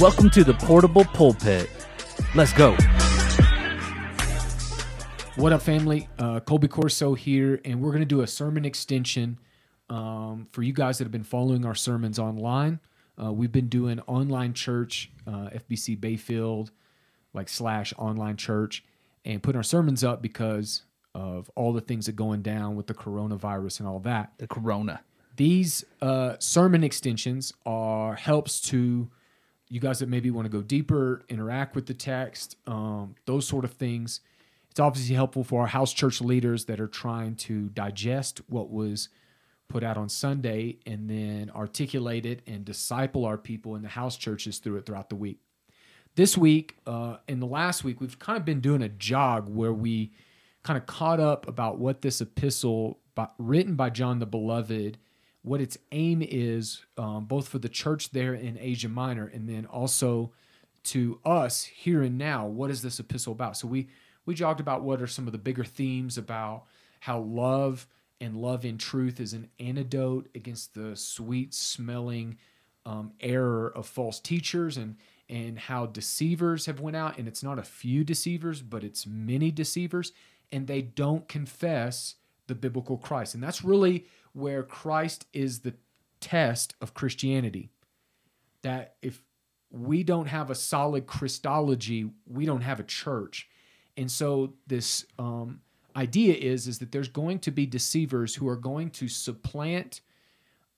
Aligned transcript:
Welcome 0.00 0.28
to 0.30 0.42
the 0.42 0.54
Portable 0.54 1.04
Pulpit. 1.04 1.70
Let's 2.34 2.52
go. 2.52 2.76
What 5.36 5.52
up, 5.52 5.62
family? 5.62 6.08
Uh, 6.18 6.40
Colby 6.40 6.66
Corso 6.66 7.14
here, 7.14 7.60
and 7.64 7.80
we're 7.80 7.90
going 7.90 8.00
to 8.00 8.04
do 8.04 8.22
a 8.22 8.26
sermon 8.26 8.64
extension 8.64 9.38
um, 9.88 10.48
for 10.50 10.64
you 10.64 10.72
guys 10.72 10.98
that 10.98 11.04
have 11.04 11.12
been 11.12 11.22
following 11.22 11.64
our 11.64 11.76
sermons 11.76 12.18
online. 12.18 12.80
Uh, 13.22 13.32
we've 13.32 13.52
been 13.52 13.68
doing 13.68 14.00
online 14.08 14.52
church, 14.52 15.12
uh, 15.28 15.50
FBC 15.54 16.00
Bayfield, 16.00 16.72
like 17.32 17.48
slash 17.48 17.94
online 17.96 18.36
church, 18.36 18.84
and 19.24 19.44
putting 19.44 19.58
our 19.58 19.62
sermons 19.62 20.02
up 20.02 20.20
because 20.20 20.82
of 21.14 21.48
all 21.54 21.72
the 21.72 21.80
things 21.80 22.06
that 22.06 22.16
going 22.16 22.42
down 22.42 22.74
with 22.74 22.88
the 22.88 22.94
coronavirus 22.94 23.78
and 23.78 23.88
all 23.88 24.00
that. 24.00 24.32
The 24.38 24.48
Corona. 24.48 25.02
These 25.36 25.84
uh, 26.02 26.34
sermon 26.40 26.82
extensions 26.82 27.52
are 27.64 28.16
helps 28.16 28.60
to 28.62 29.08
you 29.68 29.80
guys 29.80 29.98
that 29.98 30.08
maybe 30.08 30.30
want 30.30 30.46
to 30.46 30.50
go 30.50 30.62
deeper, 30.62 31.24
interact 31.28 31.74
with 31.74 31.86
the 31.86 31.94
text, 31.94 32.56
um, 32.66 33.14
those 33.26 33.46
sort 33.46 33.64
of 33.64 33.72
things. 33.72 34.20
It's 34.70 34.80
obviously 34.80 35.14
helpful 35.14 35.44
for 35.44 35.62
our 35.62 35.66
house 35.68 35.92
church 35.92 36.20
leaders 36.20 36.64
that 36.66 36.80
are 36.80 36.88
trying 36.88 37.36
to 37.36 37.68
digest 37.70 38.40
what 38.48 38.70
was 38.70 39.08
put 39.68 39.82
out 39.82 39.96
on 39.96 40.08
Sunday 40.08 40.78
and 40.86 41.08
then 41.08 41.50
articulate 41.54 42.26
it 42.26 42.42
and 42.46 42.64
disciple 42.64 43.24
our 43.24 43.38
people 43.38 43.76
in 43.76 43.82
the 43.82 43.88
house 43.88 44.16
churches 44.16 44.58
through 44.58 44.76
it 44.76 44.86
throughout 44.86 45.08
the 45.08 45.16
week. 45.16 45.38
This 46.16 46.36
week, 46.38 46.76
uh, 46.86 47.16
in 47.26 47.40
the 47.40 47.46
last 47.46 47.82
week, 47.82 48.00
we've 48.00 48.18
kind 48.18 48.38
of 48.38 48.44
been 48.44 48.60
doing 48.60 48.82
a 48.82 48.88
jog 48.88 49.48
where 49.48 49.72
we 49.72 50.12
kind 50.62 50.76
of 50.76 50.86
caught 50.86 51.20
up 51.20 51.48
about 51.48 51.78
what 51.78 52.02
this 52.02 52.20
epistle 52.20 52.98
by, 53.14 53.28
written 53.38 53.74
by 53.74 53.90
John 53.90 54.18
the 54.18 54.26
Beloved, 54.26 54.98
what 55.44 55.60
its 55.60 55.76
aim 55.92 56.22
is, 56.26 56.80
um, 56.96 57.26
both 57.26 57.48
for 57.48 57.58
the 57.58 57.68
church 57.68 58.10
there 58.10 58.34
in 58.34 58.58
Asia 58.58 58.88
Minor 58.88 59.26
and 59.26 59.46
then 59.46 59.66
also 59.66 60.32
to 60.84 61.20
us 61.24 61.64
here 61.64 62.02
and 62.02 62.16
now. 62.16 62.46
What 62.46 62.70
is 62.70 62.80
this 62.80 62.98
epistle 62.98 63.34
about? 63.34 63.56
So 63.56 63.68
we 63.68 63.88
we 64.26 64.34
jogged 64.34 64.60
about 64.60 64.82
what 64.82 65.02
are 65.02 65.06
some 65.06 65.26
of 65.26 65.32
the 65.32 65.38
bigger 65.38 65.64
themes 65.64 66.16
about 66.16 66.64
how 67.00 67.20
love 67.20 67.86
and 68.22 68.36
love 68.36 68.64
in 68.64 68.78
truth 68.78 69.20
is 69.20 69.34
an 69.34 69.50
antidote 69.60 70.28
against 70.34 70.72
the 70.72 70.96
sweet 70.96 71.52
smelling 71.52 72.38
um, 72.86 73.12
error 73.20 73.70
of 73.76 73.86
false 73.86 74.18
teachers 74.18 74.78
and 74.78 74.96
and 75.28 75.58
how 75.58 75.84
deceivers 75.84 76.66
have 76.66 76.80
went 76.80 76.96
out 76.96 77.18
and 77.18 77.28
it's 77.28 77.42
not 77.42 77.58
a 77.58 77.62
few 77.62 78.02
deceivers 78.02 78.62
but 78.62 78.82
it's 78.82 79.06
many 79.06 79.50
deceivers 79.50 80.12
and 80.52 80.66
they 80.66 80.80
don't 80.80 81.28
confess 81.28 82.14
the 82.46 82.54
biblical 82.54 82.96
Christ 82.96 83.34
and 83.34 83.42
that's 83.42 83.62
really 83.62 84.06
where 84.34 84.62
Christ 84.62 85.26
is 85.32 85.60
the 85.60 85.74
test 86.20 86.74
of 86.80 86.94
Christianity 86.94 87.70
that 88.62 88.96
if 89.02 89.22
we 89.70 90.02
don't 90.02 90.26
have 90.26 90.50
a 90.50 90.54
solid 90.54 91.06
Christology 91.06 92.10
we 92.26 92.44
don't 92.44 92.60
have 92.60 92.80
a 92.80 92.84
church 92.84 93.48
and 93.96 94.10
so 94.10 94.54
this 94.66 95.06
um, 95.18 95.60
idea 95.96 96.34
is 96.34 96.66
is 96.66 96.78
that 96.78 96.92
there's 96.92 97.08
going 97.08 97.38
to 97.40 97.50
be 97.50 97.66
deceivers 97.66 98.34
who 98.34 98.48
are 98.48 98.56
going 98.56 98.90
to 98.90 99.08
supplant 99.08 100.00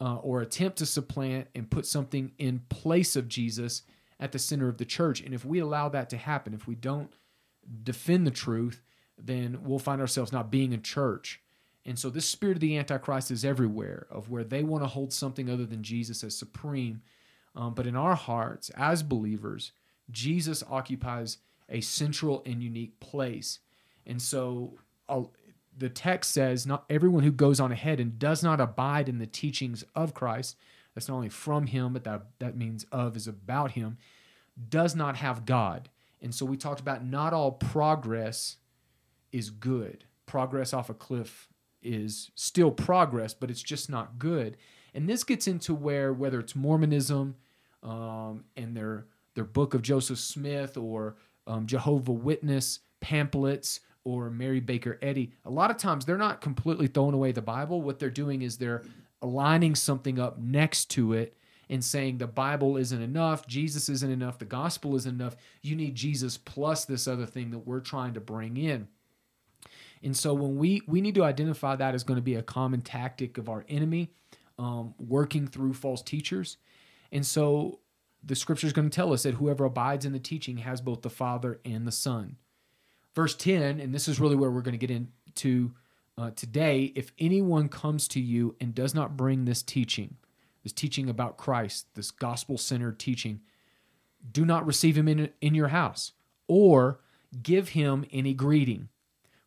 uh, 0.01 0.17
or 0.17 0.41
attempt 0.41 0.79
to 0.79 0.87
supplant 0.87 1.49
and 1.55 1.71
put 1.71 1.87
something 1.87 2.33
in 2.39 2.61
place 2.69 3.17
of 3.17 3.29
Jesus 3.29 3.83
at 4.21 4.33
the 4.33 4.39
center 4.39 4.69
of 4.69 4.79
the 4.79 4.85
church. 4.85 5.21
And 5.21 5.35
if 5.35 5.45
we 5.45 5.59
allow 5.59 5.89
that 5.91 6.11
to 6.11 6.17
happen, 6.17 6.55
if 6.55 6.67
we 6.67 6.75
don't 6.75 7.13
defend 7.83 8.27
the 8.27 8.31
truth, 8.33 8.83
then 9.19 9.59
we'll 9.63 9.79
find 9.79 10.01
ourselves 10.01 10.33
not 10.33 10.51
being 10.51 10.75
a 10.75 10.79
church. 10.79 11.41
And 11.87 11.97
so 11.97 12.11
this 12.11 12.29
spirit 12.29 12.57
of 12.57 12.61
the 12.61 12.77
Antichrist 12.77 13.31
is 13.31 13.45
everywhere, 13.45 14.09
of 14.11 14.29
where 14.29 14.43
they 14.43 14.65
want 14.65 14.83
to 14.83 14.89
hold 14.89 15.13
something 15.13 15.49
other 15.49 15.65
than 15.65 15.85
Jesus 15.85 16.25
as 16.25 16.37
supreme. 16.37 17.01
Um, 17.55 17.75
but 17.75 17.87
in 17.87 17.95
our 17.95 18.17
hearts, 18.17 18.71
as 18.77 19.05
believers, 19.05 19.71
Jesus 20.11 20.65
occupies 20.69 21.39
a 21.69 21.81
central 21.81 22.43
and 22.45 22.61
unique 22.61 22.99
place. 22.99 23.61
And 24.05 24.21
so 24.21 24.75
uh, 25.09 25.23
the 25.79 25.89
text 25.89 26.33
says, 26.33 26.67
not 26.67 26.85
everyone 26.91 27.23
who 27.23 27.31
goes 27.31 27.61
on 27.61 27.71
ahead 27.71 28.01
and 28.01 28.19
does 28.19 28.43
not 28.43 28.61
abide 28.61 29.09
in 29.09 29.19
the 29.19 29.27
teachings 29.27 29.85
of 29.95 30.13
Christ, 30.13 30.57
that's 30.95 31.09
not 31.09 31.15
only 31.15 31.29
from 31.29 31.69
him, 31.69 31.93
but 31.93 32.05
that, 32.05 32.23
that 32.41 32.57
means 32.57 32.85
of 32.91 33.17
is 33.17 33.29
about 33.29 33.73
him, 33.73 33.97
does 34.69 34.97
not 34.97 35.17
have 35.17 35.47
God. 35.47 35.89
And 36.21 36.35
so 36.35 36.45
we 36.45 36.57
talked 36.57 36.81
about 36.81 37.05
not 37.05 37.33
all 37.33 37.53
progress 37.53 38.57
is 39.31 39.51
good. 39.51 40.05
Progress 40.25 40.73
off 40.73 40.91
a 40.91 40.95
cliff 40.95 41.49
is 41.87 42.31
still 42.35 42.71
progress, 42.71 43.33
but 43.35 43.51
it's 43.51 43.63
just 43.63 43.89
not 43.89 44.19
good. 44.19 44.57
And 44.95 45.09
this 45.09 45.25
gets 45.25 45.47
into 45.47 45.75
where, 45.75 46.13
whether 46.13 46.41
it's 46.41 46.57
Mormonism 46.57 47.37
um, 47.83 48.45
and 48.57 48.77
their 48.77 49.07
their 49.35 49.45
book 49.45 49.75
of 49.75 49.83
Joseph 49.83 50.19
Smith 50.19 50.77
or 50.77 51.17
um, 51.47 51.67
Jehovah 51.67 52.13
Witness 52.13 52.81
pamphlets 53.01 53.81
or 54.05 54.31
Mary 54.31 54.61
Baker 54.61 54.99
Eddy, 55.03 55.33
a 55.45 55.51
lot 55.51 55.71
of 55.71 55.77
times 55.77 56.05
they're 56.05 56.17
not 56.17 56.41
completely 56.41 56.87
throwing 56.87 57.15
away 57.15 57.33
the 57.33 57.43
Bible. 57.43 57.83
What 57.83 57.99
they're 57.99 58.09
doing 58.09 58.41
is 58.43 58.57
they're 58.57 58.83
aligning 59.21 59.75
something 59.75 60.19
up 60.19 60.39
next 60.39 60.87
to 60.93 61.13
it 61.13 61.37
and 61.69 61.85
saying 61.85 62.19
the 62.19 62.27
Bible 62.27 62.77
isn't 62.77 63.03
enough, 63.03 63.47
Jesus 63.47 63.89
isn't 63.89 64.11
enough, 64.11 64.39
the 64.39 64.45
gospel 64.45 64.95
isn't 64.97 65.21
enough. 65.21 65.37
You 65.63 65.77
need 65.77 65.95
Jesus 65.95 66.39
plus 66.39 66.85
this 66.85 67.09
other 67.09 67.27
thing 67.27 67.51
that 67.51 67.67
we're 67.67 67.81
trying 67.81 68.15
to 68.15 68.21
bring 68.21 68.57
in. 68.57 68.89
And 70.07 70.17
so 70.17 70.33
when 70.35 70.57
we 70.57 70.83
we 70.87 71.01
need 71.01 71.17
to 71.17 71.25
identify 71.25 71.75
that 71.75 71.93
as 71.93 72.05
going 72.05 72.17
to 72.17 72.23
be 72.23 72.37
a 72.37 72.43
common 72.43 72.81
tactic 72.81 73.39
of 73.39 73.49
our 73.49 73.65
enemy, 73.69 74.13
um, 74.57 74.95
working 75.01 75.49
through 75.49 75.75
false 75.75 76.01
teachers. 76.01 76.59
And 77.11 77.27
so 77.27 77.81
the 78.23 78.37
scripture 78.37 78.69
is 78.69 78.73
going 78.73 78.89
to 78.89 78.95
tell 78.95 79.13
us 79.13 79.25
that 79.25 79.35
whoever 79.35 79.65
abides 79.65 80.05
in 80.05 80.13
the 80.13 80.21
teaching 80.21 80.59
has 80.59 80.81
both 80.81 81.03
the 81.03 81.11
Father 81.11 81.61
and 81.65 81.89
the 81.89 81.93
Son. 81.93 82.37
Verse 83.17 83.35
10, 83.35 83.81
and 83.81 83.93
this 83.93 84.07
is 84.07 84.21
really 84.21 84.37
where 84.37 84.49
we're 84.49 84.63
going 84.63 84.79
to 84.79 84.87
get 84.87 84.97
into 84.97 85.73
uh, 86.17 86.31
today. 86.37 86.93
If 86.95 87.11
anyone 87.19 87.69
comes 87.69 88.07
to 88.09 88.21
you 88.21 88.55
and 88.61 88.77
does 88.77 88.95
not 88.95 89.17
bring 89.17 89.45
this 89.45 89.61
teaching, 89.61 90.19
this 90.63 90.73
teaching 90.73 91.09
about 91.09 91.37
Christ, 91.37 91.89
this 91.97 92.13
gospel 92.13 92.59
centered 92.59 93.01
teaching, 93.01 93.41
do 94.31 94.45
not 94.45 94.67
receive 94.67 94.97
him 94.97 95.09
in, 95.09 95.31
in 95.41 95.57
your 95.57 95.69
house 95.69 96.13
or 96.47 97.01
give 97.43 97.71
him 97.71 98.05
any 98.13 98.35
greeting. 98.35 98.89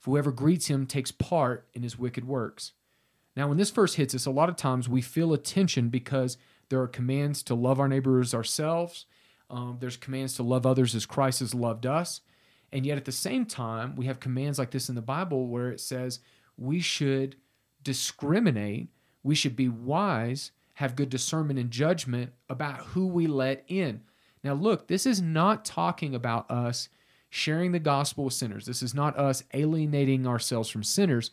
Whoever 0.10 0.32
greets 0.32 0.66
him 0.66 0.88
takes 0.88 1.12
part 1.12 1.68
in 1.76 1.84
his 1.84 2.00
wicked 2.00 2.26
works. 2.26 2.72
Now, 3.36 3.48
when 3.48 3.58
this 3.58 3.70
verse 3.70 3.94
hits 3.94 4.16
us, 4.16 4.26
a 4.26 4.32
lot 4.32 4.50
of 4.50 4.56
times 4.56 4.90
we 4.90 5.04
feel 5.04 5.34
a 5.34 5.38
tension 5.38 5.90
because 5.90 6.36
there 6.70 6.82
are 6.82 6.88
commands 6.88 7.44
to 7.44 7.54
love 7.54 7.80
our 7.80 7.88
neighbors 7.88 8.34
ourselves. 8.34 9.06
Um, 9.52 9.78
there's 9.80 9.98
commands 9.98 10.34
to 10.38 10.44
love 10.44 10.66
others 10.66 10.96
as 10.96 11.06
Christ 11.06 11.42
has 11.42 11.54
loved 11.54 11.86
us. 11.86 12.22
And 12.72 12.88
yet 12.88 12.98
at 12.98 13.06
the 13.06 13.12
same 13.12 13.46
time, 13.46 13.96
we 13.96 14.08
have 14.08 14.20
commands 14.20 14.58
like 14.58 14.72
this 14.72 14.90
in 14.90 14.96
the 14.96 15.02
Bible 15.04 15.48
where 15.48 15.70
it 15.70 15.80
says 15.80 16.22
we 16.58 16.80
should 16.80 17.36
discriminate, 17.84 18.90
we 19.22 19.36
should 19.36 19.56
be 19.56 19.70
wise, 19.70 20.54
have 20.74 20.96
good 20.96 21.12
discernment 21.12 21.60
and 21.60 21.70
judgment 21.70 22.32
about 22.50 22.80
who 22.80 23.06
we 23.06 23.28
let 23.28 23.64
in. 23.68 24.02
Now, 24.44 24.54
look, 24.54 24.88
this 24.88 25.06
is 25.06 25.22
not 25.22 25.66
talking 25.66 26.16
about 26.16 26.50
us 26.50 26.90
sharing 27.30 27.72
the 27.72 27.80
gospel 27.80 28.26
with 28.26 28.34
sinners. 28.34 28.66
This 28.66 28.82
is 28.82 28.94
not 28.94 29.18
us 29.18 29.44
alienating 29.54 30.26
ourselves 30.26 30.70
from 30.70 30.84
sinners. 30.84 31.32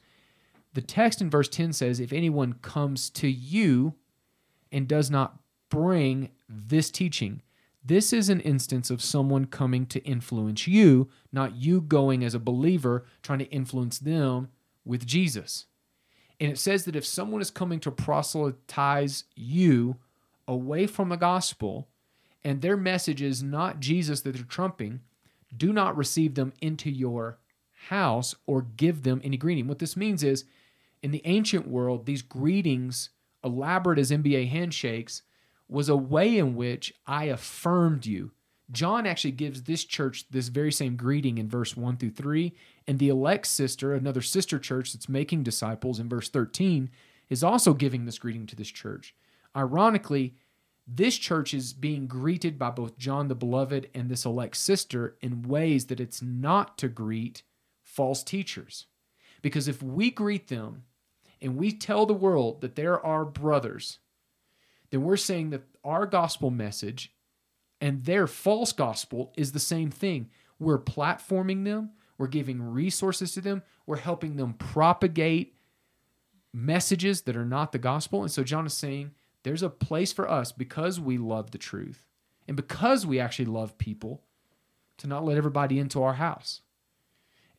The 0.75 0.83
text 0.83 1.21
in 1.21 1.31
verse 1.31 1.49
10 1.49 1.73
says, 1.73 2.01
If 2.01 2.13
anyone 2.13 2.55
comes 2.63 3.09
to 3.11 3.29
you 3.29 3.95
and 4.71 4.87
does 4.87 5.11
not 5.11 5.39
bring 5.69 6.31
this 6.49 6.91
teaching. 6.91 7.43
This 7.85 8.13
is 8.13 8.29
an 8.29 8.41
instance 8.41 8.91
of 8.91 9.03
someone 9.03 9.47
coming 9.47 9.87
to 9.87 10.05
influence 10.05 10.67
you, 10.67 11.09
not 11.33 11.57
you 11.57 11.81
going 11.81 12.25
as 12.25 12.35
a 12.35 12.41
believer 12.41 13.05
trying 13.23 13.39
to 13.39 13.51
influence 13.51 13.99
them 13.99 14.49
with 14.85 15.07
Jesus. 15.07 15.67
And 16.41 16.51
it 16.51 16.59
says 16.59 16.85
that 16.85 16.97
if 16.97 17.07
someone 17.07 17.41
is 17.41 17.51
coming 17.51 17.81
to 17.81 17.91
proselytize 17.91 19.25
you 19.35 19.97
away 20.47 20.87
from 20.87 21.09
the 21.09 21.17
gospel 21.17 21.89
and 22.45 22.61
their 22.61 22.77
message 22.77 23.23
is 23.23 23.43
not 23.43 23.81
Jesus 23.81 24.21
that 24.21 24.35
they're 24.35 24.45
trumping, 24.45 25.01
do 25.57 25.73
not 25.73 25.97
receive 25.97 26.35
them 26.35 26.53
into 26.61 26.91
your 26.91 27.39
house 27.89 28.35
or 28.47 28.63
give 28.63 29.03
them 29.03 29.21
any 29.23 29.37
greeting. 29.37 29.69
What 29.69 29.79
this 29.79 29.97
means 29.97 30.23
is 30.23 30.45
in 31.03 31.11
the 31.11 31.23
ancient 31.25 31.69
world, 31.69 32.07
these 32.07 32.23
greetings 32.23 33.11
elaborate 33.45 33.99
as 33.99 34.11
NBA 34.11 34.49
handshakes, 34.49 35.23
was 35.69 35.89
a 35.89 35.97
way 35.97 36.39
in 36.39 36.57
which 36.57 36.95
I 37.07 37.25
affirmed 37.25 38.07
you. 38.07 38.33
John 38.73 39.07
actually 39.07 39.33
gives 39.33 39.63
this 39.63 39.85
church 39.85 40.27
this 40.31 40.49
very 40.49 40.73
same 40.73 40.97
greeting 40.97 41.39
in 41.39 41.49
verse 41.49 41.77
1 41.77 41.97
through 41.97 42.11
3. 42.11 42.53
And 42.89 42.99
the 42.99 43.09
elect 43.09 43.47
sister, 43.47 43.95
another 43.95 44.23
sister 44.23 44.59
church 44.59 44.93
that's 44.93 45.09
making 45.09 45.45
disciples 45.45 46.01
in 46.01 46.09
verse 46.09 46.29
13, 46.29 46.91
is 47.29 47.45
also 47.45 47.75
giving 47.75 48.05
this 48.05 48.19
greeting 48.19 48.47
to 48.47 48.57
this 48.57 48.71
church. 48.71 49.15
Ironically, 49.57 50.35
this 50.87 51.19
church 51.19 51.53
is 51.53 51.73
being 51.73 52.07
greeted 52.07 52.59
by 52.59 52.71
both 52.71 52.97
John 52.97 53.29
the 53.29 53.35
Beloved 53.35 53.91
and 53.93 54.09
this 54.09 54.25
elect 54.25 54.57
sister 54.57 55.17
in 55.21 55.43
ways 55.43 55.87
that 55.87 56.01
it's 56.01 56.23
not 56.23 56.79
to 56.79 56.89
greet 56.89 57.43
false 57.83 58.23
teachers. 58.23 58.87
Because 59.43 59.67
if 59.69 59.83
we 59.83 60.11
greet 60.11 60.49
them 60.49 60.85
and 61.43 61.57
we 61.57 61.73
tell 61.73 62.07
the 62.07 62.15
world 62.15 62.61
that 62.61 62.77
there 62.77 62.95
are 62.95 63.05
our 63.05 63.25
brothers, 63.25 63.99
then 64.91 65.03
we're 65.03 65.17
saying 65.17 65.51
that 65.51 65.65
our 65.85 66.07
gospel 66.07 66.51
message 66.51 67.13
And 67.81 68.05
their 68.05 68.27
false 68.27 68.73
gospel 68.73 69.33
is 69.37 69.53
the 69.53 69.61
same 69.61 69.91
thing. 69.91 70.31
We're 70.59 70.79
platforming 70.79 71.65
them, 71.65 71.91
we're 72.17 72.29
giving 72.29 72.63
resources 72.63 73.33
to 73.33 73.41
them, 73.41 73.63
we're 73.87 73.97
helping 73.99 74.37
them 74.37 74.55
propagate 74.55 75.55
messages 76.53 77.23
that 77.23 77.37
are 77.37 77.45
not 77.45 77.73
the 77.73 77.79
gospel. 77.79 78.23
And 78.23 78.31
so 78.31 78.43
John 78.43 78.67
is 78.67 78.73
saying 78.73 79.11
there's 79.47 79.63
a 79.63 79.71
place 79.71 80.13
for 80.13 80.29
us 80.29 80.51
because 80.51 80.99
we 80.99 81.19
love 81.19 81.53
the 81.53 81.59
truth 81.59 82.03
and 82.49 82.57
because 82.57 83.07
we 83.07 83.21
actually 83.21 83.45
love 83.45 83.79
people 83.79 84.25
to 84.99 85.07
not 85.07 85.25
let 85.25 85.37
everybody 85.37 85.79
into 85.79 86.03
our 86.03 86.15
house. 86.15 86.63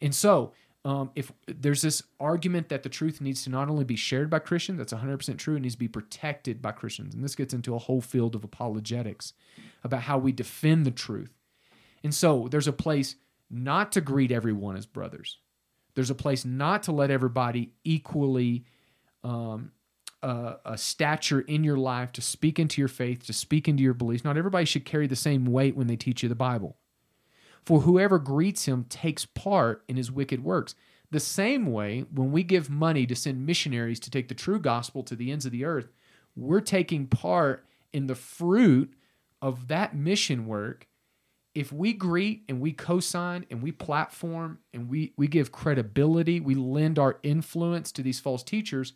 And 0.01 0.13
so, 0.13 0.51
um, 0.83 1.11
if 1.15 1.31
there's 1.47 1.81
this 1.81 2.03
argument 2.19 2.67
that 2.67 2.83
the 2.83 2.89
truth 2.89 3.21
needs 3.21 3.45
to 3.45 3.49
not 3.49 3.69
only 3.69 3.85
be 3.85 3.95
shared 3.95 4.29
by 4.29 4.39
Christians, 4.39 4.79
that's 4.79 4.91
100% 4.91 5.37
true, 5.37 5.55
it 5.55 5.61
needs 5.61 5.75
to 5.75 5.79
be 5.79 5.87
protected 5.87 6.61
by 6.61 6.73
Christians. 6.73 7.15
And 7.15 7.23
this 7.23 7.35
gets 7.35 7.53
into 7.53 7.73
a 7.73 7.79
whole 7.79 8.01
field 8.01 8.35
of 8.35 8.43
apologetics 8.43 9.31
about 9.81 10.01
how 10.01 10.17
we 10.17 10.33
defend 10.33 10.85
the 10.85 10.91
truth. 10.91 11.37
And 12.03 12.13
so, 12.13 12.49
there's 12.51 12.67
a 12.67 12.73
place 12.73 13.15
not 13.49 13.93
to 13.93 14.01
greet 14.01 14.33
everyone 14.33 14.75
as 14.75 14.85
brothers, 14.85 15.37
there's 15.95 16.09
a 16.09 16.15
place 16.15 16.43
not 16.43 16.83
to 16.83 16.91
let 16.91 17.11
everybody 17.11 17.71
equally 17.85 18.65
um, 19.23 19.71
uh, 20.23 20.55
a 20.65 20.77
stature 20.77 21.41
in 21.41 21.63
your 21.63 21.77
life 21.77 22.11
to 22.13 22.21
speak 22.21 22.59
into 22.59 22.81
your 22.81 22.87
faith, 22.87 23.25
to 23.25 23.33
speak 23.33 23.67
into 23.67 23.83
your 23.83 23.93
beliefs. 23.93 24.23
Not 24.23 24.37
everybody 24.37 24.65
should 24.65 24.85
carry 24.85 25.07
the 25.07 25.15
same 25.15 25.45
weight 25.45 25.75
when 25.75 25.87
they 25.87 25.95
teach 25.95 26.23
you 26.23 26.29
the 26.29 26.35
Bible. 26.35 26.77
For 27.65 27.81
whoever 27.81 28.17
greets 28.17 28.65
him 28.65 28.85
takes 28.85 29.25
part 29.25 29.83
in 29.87 29.97
his 29.97 30.11
wicked 30.11 30.43
works. 30.43 30.73
The 31.11 31.19
same 31.19 31.71
way, 31.71 32.05
when 32.13 32.31
we 32.31 32.43
give 32.43 32.69
money 32.69 33.05
to 33.05 33.15
send 33.15 33.45
missionaries 33.45 33.99
to 34.01 34.09
take 34.09 34.27
the 34.27 34.35
true 34.35 34.59
gospel 34.59 35.03
to 35.03 35.15
the 35.15 35.31
ends 35.31 35.45
of 35.45 35.51
the 35.51 35.65
earth, 35.65 35.89
we're 36.35 36.61
taking 36.61 37.07
part 37.07 37.65
in 37.93 38.07
the 38.07 38.15
fruit 38.15 38.93
of 39.41 39.67
that 39.67 39.95
mission 39.95 40.47
work. 40.47 40.87
If 41.55 41.71
we 41.71 41.93
greet 41.93 42.43
and 42.47 42.59
we 42.59 42.71
co 42.71 42.99
sign 42.99 43.45
and 43.49 43.61
we 43.61 43.71
platform 43.71 44.59
and 44.73 44.89
we, 44.89 45.13
we 45.17 45.27
give 45.27 45.51
credibility, 45.51 46.39
we 46.39 46.55
lend 46.55 46.99
our 46.99 47.19
influence 47.23 47.91
to 47.93 48.03
these 48.03 48.19
false 48.19 48.43
teachers, 48.43 48.93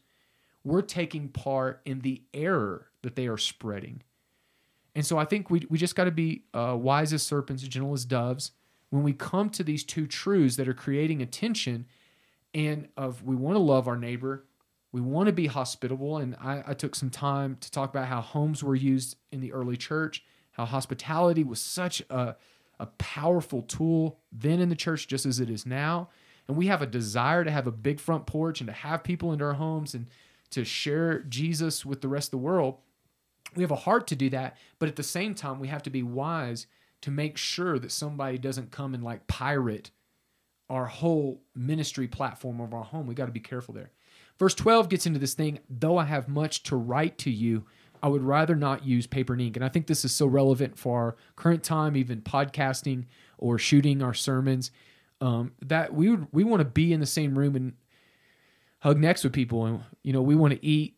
we're 0.64 0.82
taking 0.82 1.30
part 1.30 1.82
in 1.86 2.02
the 2.02 2.22
error 2.34 2.88
that 3.02 3.16
they 3.16 3.28
are 3.28 3.38
spreading. 3.38 4.04
And 4.96 5.06
so 5.06 5.18
I 5.18 5.26
think 5.26 5.50
we, 5.50 5.66
we 5.70 5.78
just 5.78 5.96
got 5.96 6.04
to 6.04 6.12
be 6.12 6.44
uh, 6.54 6.76
wise 6.78 7.14
as 7.14 7.24
serpents, 7.24 7.64
gentle 7.64 7.94
as 7.94 8.06
doves, 8.06 8.52
when 8.92 9.04
we 9.04 9.14
come 9.14 9.50
to 9.52 9.64
these 9.64 9.84
two 9.84 10.06
truths 10.06 10.58
that 10.58 10.68
are 10.68 10.74
creating 10.74 11.22
a 11.22 11.26
tension 11.26 11.86
and 12.54 12.88
of 12.96 13.24
we 13.24 13.36
want 13.36 13.56
to 13.56 13.60
love 13.60 13.88
our 13.88 13.98
neighbor 13.98 14.46
we 14.92 15.00
want 15.02 15.28
to 15.28 15.34
be 15.34 15.48
hospitable 15.48 16.18
and 16.18 16.36
I, 16.36 16.64
I, 16.68 16.74
took 16.74 16.96
some 16.96 17.10
time 17.10 17.56
to 17.62 17.72
talk 17.72 17.90
about 17.90 18.08
how 18.08 18.20
homes 18.20 18.62
were 18.62 18.76
used 18.76 19.16
in 19.32 19.40
the 19.40 19.54
early 19.54 19.78
church 19.78 20.24
how 20.52 20.66
hospitality 20.66 21.46
was 21.46 21.62
such 21.62 22.02
a, 22.10 22.36
a 22.80 22.86
powerful 22.98 23.62
tool 23.62 24.20
then 24.32 24.60
in 24.60 24.70
the 24.70 24.76
church 24.76 25.08
just 25.08 25.26
as 25.26 25.40
it 25.40 25.50
is 25.50 25.66
now 25.66 26.10
and 26.48 26.58
we 26.58 26.68
have 26.68 26.82
a 26.82 26.88
desire 26.88 27.46
to 27.46 27.52
have 27.52 27.68
a 27.68 27.72
big 27.72 28.00
front 28.00 28.26
porch 28.26 28.60
and 28.60 28.68
to 28.68 28.74
have 28.74 29.04
people 29.04 29.32
into 29.32 29.46
our 29.46 29.54
homes 29.54 29.94
and 29.94 30.08
to 30.52 30.64
share 30.64 31.20
jesus 31.20 31.86
with 31.86 32.02
the 32.02 32.08
rest 32.08 32.28
of 32.28 32.32
the 32.32 32.38
world 32.38 32.78
we 33.56 33.64
have 33.64 33.72
a 33.72 33.76
heart 33.76 34.08
to 34.08 34.16
do 34.16 34.30
that 34.30 34.56
but 34.80 34.88
at 34.88 34.96
the 34.96 35.04
same 35.04 35.34
time 35.34 35.60
we 35.60 35.68
have 35.68 35.84
to 35.84 35.90
be 35.90 36.04
wise 36.04 36.68
to 37.02 37.12
make 37.12 37.38
sure 37.38 37.80
that 37.80 37.92
somebody 37.92 38.38
doesn't 38.38 38.72
come 38.72 38.94
and 38.94 39.04
like 39.04 39.28
pirate 39.28 39.92
our 40.72 40.86
whole 40.86 41.42
ministry 41.54 42.08
platform 42.08 42.62
of 42.62 42.74
our 42.74 42.84
home. 42.84 43.06
We 43.06 43.14
got 43.14 43.26
to 43.26 43.32
be 43.34 43.42
careful 43.42 43.74
there. 43.74 43.92
Verse 44.40 44.56
12 44.56 44.88
gets 44.88 45.06
into 45.06 45.20
this 45.20 45.34
thing, 45.34 45.60
though 45.70 45.98
I 45.98 46.06
have 46.06 46.30
much 46.30 46.64
to 46.64 46.78
write 46.78 47.18
to 47.20 47.30
you, 47.30 47.66
I 48.02 48.08
would 48.08 48.24
rather 48.24 48.56
not 48.56 48.86
use 48.86 49.06
paper 49.06 49.34
and 49.34 49.42
ink. 49.42 49.58
And 49.58 49.66
I 49.66 49.70
think 49.70 49.88
this 49.88 50.06
is 50.06 50.14
so 50.14 50.26
relevant 50.26 50.80
for 50.80 50.98
our 50.98 51.16
current 51.36 51.62
time, 51.62 51.98
even 51.98 52.22
podcasting 52.22 53.04
or 53.38 53.60
shooting 53.60 54.02
our 54.02 54.14
sermons, 54.14 54.72
um, 55.20 55.52
that 55.62 55.94
we 55.94 56.10
would, 56.10 56.28
we 56.32 56.46
want 56.46 56.62
to 56.62 56.66
be 56.66 56.94
in 56.94 57.02
the 57.02 57.06
same 57.06 57.38
room 57.38 57.58
and 57.58 57.74
hug 58.82 59.00
necks 59.00 59.24
with 59.24 59.34
people. 59.34 59.66
And, 59.66 59.82
you 60.04 60.14
know, 60.14 60.22
we 60.22 60.36
want 60.36 60.54
to 60.54 60.66
eat 60.66 60.98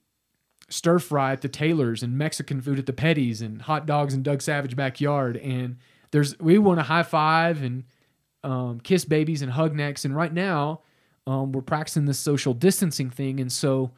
stir 0.69 0.99
fry 0.99 1.33
at 1.33 1.41
the 1.41 1.49
Taylors 1.49 2.03
and 2.03 2.17
Mexican 2.17 2.61
food 2.61 2.79
at 2.79 2.85
the 2.85 2.93
Petties 2.93 3.41
and 3.41 3.61
hot 3.61 3.85
dogs 3.85 4.13
in 4.13 4.23
Doug 4.23 4.41
Savage 4.41 4.75
backyard. 4.75 5.37
And 5.37 5.77
there's 6.11 6.37
we 6.39 6.57
want 6.57 6.79
to 6.79 6.83
high 6.83 7.03
five 7.03 7.61
and 7.61 7.83
um, 8.43 8.79
kiss 8.79 9.05
babies 9.05 9.41
and 9.41 9.51
hug 9.51 9.75
necks. 9.75 10.05
And 10.05 10.15
right 10.15 10.33
now, 10.33 10.81
um, 11.25 11.51
we're 11.51 11.61
practicing 11.61 12.05
this 12.05 12.19
social 12.19 12.53
distancing 12.53 13.09
thing, 13.09 13.39
and 13.39 13.51
so 13.51 13.91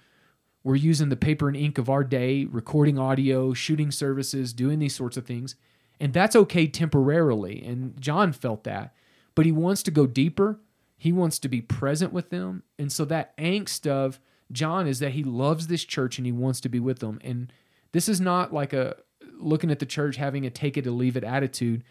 we're 0.64 0.76
using 0.76 1.10
the 1.10 1.16
paper 1.16 1.48
and 1.48 1.58
ink 1.58 1.78
of 1.78 1.90
our 1.90 2.04
day, 2.04 2.46
recording 2.46 3.00
audio, 3.00 3.54
shooting 3.54 3.92
services, 3.92 4.54
doing 4.54 4.80
these 4.80 4.96
sorts 4.96 5.18
of 5.18 5.26
things, 5.26 5.56
and 6.00 6.14
that's 6.14 6.36
okay 6.36 6.68
temporarily. 6.68 7.64
And 7.64 8.00
John 8.00 8.32
felt 8.32 8.64
that, 8.66 8.94
but 9.34 9.46
he 9.46 9.52
wants 9.52 9.82
to 9.84 9.92
go 9.92 10.06
deeper. 10.06 10.60
He 10.98 11.12
wants 11.12 11.40
to 11.40 11.50
be 11.50 11.62
present 11.62 12.14
with 12.14 12.30
them, 12.30 12.64
and 12.80 12.92
so 12.92 13.06
that 13.06 13.38
angst 13.38 13.88
of 13.88 14.20
John 14.52 14.88
is 14.88 15.00
that 15.00 15.12
he 15.12 15.24
loves 15.24 15.68
this 15.68 15.84
church 15.84 16.18
and 16.18 16.26
he 16.26 16.32
wants 16.32 16.62
to 16.62 16.70
be 16.70 16.80
with 16.80 17.00
them. 17.00 17.20
And 17.24 17.52
this 17.92 18.08
is 18.08 18.22
not 18.22 18.54
like 18.54 18.74
a 18.74 18.96
looking 19.38 19.72
at 19.72 19.80
the 19.80 19.86
church 19.86 20.16
having 20.16 20.46
a 20.46 20.50
take 20.50 20.78
it 20.78 20.88
or 20.88 20.92
leave 20.92 21.18
it 21.18 21.24
attitude 21.24 21.84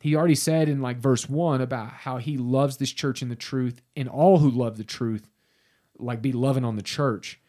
he 0.00 0.14
already 0.14 0.34
said 0.34 0.68
in 0.68 0.80
like 0.80 0.98
verse 0.98 1.28
one 1.28 1.60
about 1.60 1.88
how 1.88 2.18
he 2.18 2.36
loves 2.36 2.76
this 2.76 2.92
church 2.92 3.22
and 3.22 3.30
the 3.30 3.36
truth, 3.36 3.82
and 3.96 4.08
all 4.08 4.38
who 4.38 4.50
love 4.50 4.76
the 4.76 4.84
truth, 4.84 5.28
like 5.98 6.22
be 6.22 6.32
loving 6.32 6.64
on 6.64 6.76
the 6.76 6.82
church. 6.82 7.40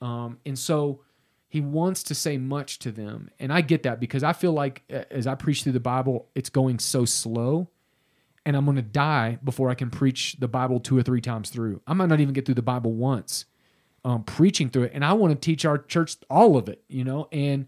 Um, 0.00 0.38
and 0.46 0.58
so 0.58 1.00
he 1.48 1.60
wants 1.60 2.04
to 2.04 2.14
say 2.14 2.38
much 2.38 2.78
to 2.80 2.92
them. 2.92 3.30
And 3.40 3.52
I 3.52 3.60
get 3.60 3.82
that 3.84 3.98
because 3.98 4.22
I 4.22 4.32
feel 4.32 4.52
like 4.52 4.82
as 5.10 5.26
I 5.26 5.34
preach 5.34 5.62
through 5.62 5.72
the 5.72 5.80
Bible, 5.80 6.28
it's 6.34 6.50
going 6.50 6.78
so 6.78 7.04
slow. 7.04 7.70
And 8.46 8.56
I'm 8.56 8.64
going 8.64 8.76
to 8.76 8.82
die 8.82 9.38
before 9.44 9.68
I 9.68 9.74
can 9.74 9.90
preach 9.90 10.36
the 10.38 10.48
Bible 10.48 10.80
two 10.80 10.96
or 10.96 11.02
three 11.02 11.20
times 11.20 11.50
through. 11.50 11.82
I 11.86 11.92
might 11.92 12.08
not 12.08 12.20
even 12.20 12.32
get 12.32 12.46
through 12.46 12.54
the 12.54 12.62
Bible 12.62 12.94
once 12.94 13.44
um, 14.06 14.22
preaching 14.22 14.70
through 14.70 14.84
it. 14.84 14.92
And 14.94 15.04
I 15.04 15.14
want 15.14 15.32
to 15.32 15.44
teach 15.44 15.64
our 15.64 15.78
church 15.78 16.16
all 16.30 16.56
of 16.56 16.68
it, 16.68 16.80
you 16.88 17.02
know? 17.02 17.28
And 17.32 17.66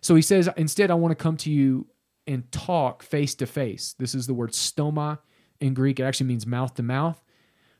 so 0.00 0.14
he 0.14 0.22
says, 0.22 0.48
instead, 0.56 0.88
I 0.88 0.94
want 0.94 1.10
to 1.10 1.20
come 1.20 1.36
to 1.38 1.50
you 1.50 1.88
and 2.28 2.50
talk 2.52 3.02
face 3.02 3.34
to 3.34 3.46
face. 3.46 3.96
This 3.98 4.14
is 4.14 4.28
the 4.28 4.34
word 4.34 4.52
stoma 4.52 5.18
in 5.58 5.74
Greek. 5.74 5.98
It 5.98 6.04
actually 6.04 6.28
means 6.28 6.46
mouth 6.46 6.74
to 6.74 6.84
mouth, 6.84 7.20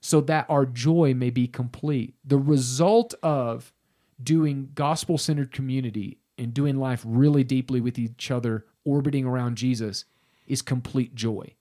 so 0.01 0.21
that 0.23 0.47
our 0.49 0.67
joy 0.67 1.15
may 1.15 1.31
be 1.31 1.47
complete. 1.47 2.17
The 2.25 2.39
result 2.39 3.15
of 3.23 3.73
doing 4.21 4.71
gospel 4.75 5.17
centered 5.17 5.53
community 5.53 6.19
and 6.37 6.53
doing 6.53 6.79
life 6.79 7.05
really 7.07 7.45
deeply 7.45 7.81
with 7.81 7.97
each 7.97 8.33
other, 8.33 8.67
orbiting 8.85 9.25
around 9.25 9.57
Jesus, 9.57 10.05
is 10.49 10.63
complete 10.63 11.15
joy. 11.15 11.55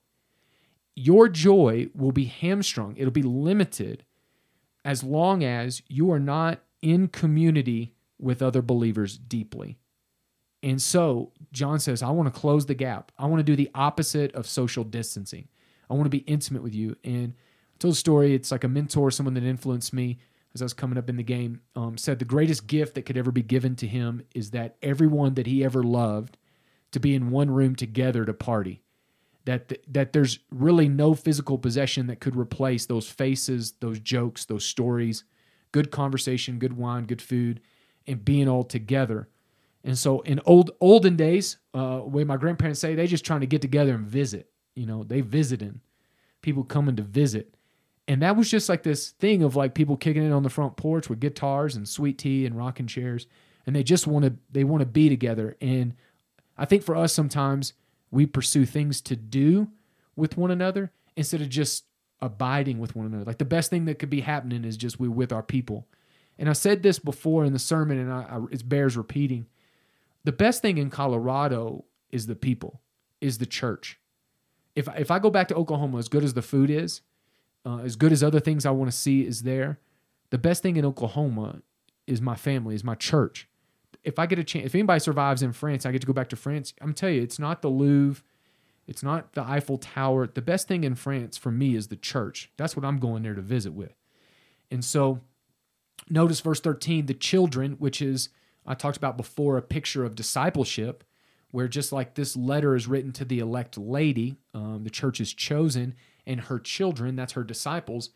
Your 0.96 1.28
joy 1.28 1.88
will 1.94 2.12
be 2.12 2.26
hamstrung, 2.26 2.96
it'll 2.96 3.10
be 3.10 3.22
limited 3.22 4.04
as 4.84 5.04
long 5.04 5.44
as 5.44 5.82
you 5.88 6.10
are 6.10 6.18
not 6.18 6.60
in 6.82 7.08
community 7.08 7.94
with 8.18 8.42
other 8.42 8.62
believers 8.62 9.18
deeply. 9.18 9.78
And 10.62 10.80
so 10.80 11.32
John 11.52 11.80
says, 11.80 12.02
I 12.02 12.10
want 12.10 12.32
to 12.32 12.38
close 12.38 12.66
the 12.66 12.74
gap. 12.74 13.12
I 13.18 13.26
want 13.26 13.40
to 13.40 13.44
do 13.44 13.56
the 13.56 13.70
opposite 13.74 14.34
of 14.34 14.46
social 14.46 14.84
distancing. 14.84 15.48
I 15.88 15.94
want 15.94 16.04
to 16.04 16.10
be 16.10 16.18
intimate 16.18 16.62
with 16.62 16.74
you. 16.74 16.96
And 17.02 17.34
I 17.74 17.78
told 17.78 17.92
a 17.92 17.96
story. 17.96 18.34
It's 18.34 18.50
like 18.50 18.64
a 18.64 18.68
mentor, 18.68 19.10
someone 19.10 19.34
that 19.34 19.44
influenced 19.44 19.92
me 19.92 20.18
as 20.54 20.60
I 20.60 20.64
was 20.64 20.72
coming 20.72 20.98
up 20.98 21.08
in 21.08 21.16
the 21.16 21.22
game, 21.22 21.60
um, 21.76 21.96
said 21.96 22.18
the 22.18 22.24
greatest 22.24 22.66
gift 22.66 22.94
that 22.94 23.02
could 23.02 23.16
ever 23.16 23.30
be 23.30 23.42
given 23.42 23.76
to 23.76 23.86
him 23.86 24.22
is 24.34 24.50
that 24.50 24.76
everyone 24.82 25.34
that 25.34 25.46
he 25.46 25.64
ever 25.64 25.82
loved 25.82 26.36
to 26.92 27.00
be 27.00 27.14
in 27.14 27.30
one 27.30 27.50
room 27.50 27.76
together 27.76 28.24
to 28.24 28.34
party. 28.34 28.82
That, 29.46 29.72
that 29.92 30.12
there's 30.12 30.38
really 30.50 30.88
no 30.88 31.14
physical 31.14 31.56
possession 31.58 32.06
that 32.08 32.20
could 32.20 32.36
replace 32.36 32.86
those 32.86 33.08
faces, 33.08 33.72
those 33.80 33.98
jokes, 33.98 34.44
those 34.44 34.64
stories, 34.64 35.24
good 35.72 35.90
conversation, 35.90 36.58
good 36.58 36.76
wine, 36.76 37.04
good 37.04 37.22
food, 37.22 37.60
and 38.06 38.24
being 38.24 38.48
all 38.48 38.64
together 38.64 39.28
and 39.84 39.96
so 39.96 40.20
in 40.20 40.40
old 40.44 40.72
olden 40.80 41.16
days, 41.16 41.56
uh, 41.74 42.00
way 42.04 42.24
my 42.24 42.36
grandparents 42.36 42.80
say, 42.80 42.94
they 42.94 43.06
just 43.06 43.24
trying 43.24 43.40
to 43.40 43.46
get 43.46 43.62
together 43.62 43.94
and 43.94 44.06
visit. 44.06 44.50
You 44.74 44.86
know, 44.86 45.04
they 45.04 45.20
visiting, 45.20 45.80
people 46.42 46.64
coming 46.64 46.96
to 46.96 47.02
visit. 47.02 47.54
And 48.06 48.22
that 48.22 48.36
was 48.36 48.50
just 48.50 48.68
like 48.68 48.82
this 48.82 49.10
thing 49.10 49.42
of 49.42 49.56
like 49.56 49.74
people 49.74 49.96
kicking 49.96 50.24
it 50.24 50.32
on 50.32 50.42
the 50.42 50.50
front 50.50 50.76
porch 50.76 51.08
with 51.08 51.20
guitars 51.20 51.76
and 51.76 51.88
sweet 51.88 52.18
tea 52.18 52.44
and 52.44 52.56
rocking 52.56 52.86
chairs. 52.86 53.26
And 53.66 53.74
they 53.74 53.82
just 53.82 54.06
want 54.06 54.24
to 54.24 54.34
they 54.50 54.64
want 54.64 54.80
to 54.80 54.86
be 54.86 55.08
together. 55.08 55.56
And 55.60 55.94
I 56.58 56.64
think 56.64 56.82
for 56.82 56.96
us 56.96 57.12
sometimes 57.12 57.72
we 58.10 58.26
pursue 58.26 58.64
things 58.64 59.00
to 59.02 59.16
do 59.16 59.68
with 60.16 60.36
one 60.36 60.50
another 60.50 60.90
instead 61.16 61.40
of 61.40 61.48
just 61.48 61.84
abiding 62.20 62.78
with 62.78 62.94
one 62.94 63.06
another. 63.06 63.24
Like 63.24 63.38
the 63.38 63.44
best 63.44 63.70
thing 63.70 63.84
that 63.86 63.98
could 63.98 64.10
be 64.10 64.20
happening 64.20 64.64
is 64.64 64.76
just 64.76 65.00
we're 65.00 65.10
with 65.10 65.32
our 65.32 65.42
people. 65.42 65.86
And 66.38 66.48
I 66.48 66.54
said 66.54 66.82
this 66.82 66.98
before 66.98 67.44
in 67.44 67.52
the 67.52 67.58
sermon, 67.58 67.98
and 67.98 68.12
I, 68.12 68.22
I, 68.22 68.40
it 68.50 68.68
bears 68.68 68.96
repeating 68.96 69.46
the 70.24 70.32
best 70.32 70.62
thing 70.62 70.78
in 70.78 70.90
Colorado 70.90 71.84
is 72.10 72.26
the 72.26 72.34
people, 72.34 72.80
is 73.20 73.38
the 73.38 73.46
church. 73.46 73.98
If 74.74 74.88
if 74.96 75.10
I 75.10 75.18
go 75.18 75.30
back 75.30 75.48
to 75.48 75.54
Oklahoma, 75.54 75.98
as 75.98 76.08
good 76.08 76.24
as 76.24 76.34
the 76.34 76.42
food 76.42 76.70
is, 76.70 77.00
uh, 77.64 77.78
as 77.78 77.96
good 77.96 78.12
as 78.12 78.22
other 78.22 78.40
things 78.40 78.66
I 78.66 78.70
want 78.70 78.90
to 78.90 78.96
see 78.96 79.26
is 79.26 79.42
there, 79.42 79.78
the 80.30 80.38
best 80.38 80.62
thing 80.62 80.76
in 80.76 80.84
Oklahoma 80.84 81.62
is 82.06 82.20
my 82.20 82.36
family, 82.36 82.74
is 82.74 82.84
my 82.84 82.94
church, 82.94 83.48
if 84.04 84.18
I 84.18 84.26
get 84.26 84.38
a 84.38 84.44
chance, 84.44 84.66
if 84.66 84.74
anybody 84.74 85.00
survives 85.00 85.42
in 85.42 85.52
France, 85.52 85.84
I 85.84 85.92
get 85.92 86.00
to 86.00 86.06
go 86.06 86.12
back 86.12 86.28
to 86.30 86.36
France. 86.36 86.72
I'm 86.80 86.94
tell 86.94 87.10
you, 87.10 87.22
it's 87.22 87.38
not 87.38 87.62
the 87.62 87.68
Louvre, 87.68 88.22
it's 88.86 89.02
not 89.02 89.34
the 89.34 89.42
Eiffel 89.42 89.78
Tower. 89.78 90.26
The 90.26 90.42
best 90.42 90.66
thing 90.66 90.84
in 90.84 90.94
France 90.94 91.36
for 91.36 91.50
me 91.50 91.74
is 91.74 91.88
the 91.88 91.96
church. 91.96 92.50
That's 92.56 92.76
what 92.76 92.84
I'm 92.84 92.98
going 92.98 93.22
there 93.22 93.34
to 93.34 93.42
visit 93.42 93.72
with. 93.72 93.94
And 94.70 94.84
so, 94.84 95.20
notice 96.08 96.40
verse 96.40 96.60
13, 96.60 97.06
the 97.06 97.14
children, 97.14 97.72
which 97.72 98.00
is 98.02 98.30
I 98.66 98.74
talked 98.74 98.96
about 98.96 99.16
before, 99.16 99.56
a 99.56 99.62
picture 99.62 100.04
of 100.04 100.14
discipleship, 100.14 101.04
where 101.50 101.68
just 101.68 101.92
like 101.92 102.14
this 102.14 102.36
letter 102.36 102.76
is 102.76 102.86
written 102.86 103.12
to 103.12 103.24
the 103.24 103.40
elect 103.40 103.76
lady, 103.76 104.36
um, 104.54 104.84
the 104.84 104.90
church 104.90 105.20
is 105.20 105.34
chosen, 105.34 105.94
and 106.26 106.42
her 106.42 106.58
children, 106.58 107.16
that's 107.16 107.32
her 107.32 107.44
disciples. 107.44 108.10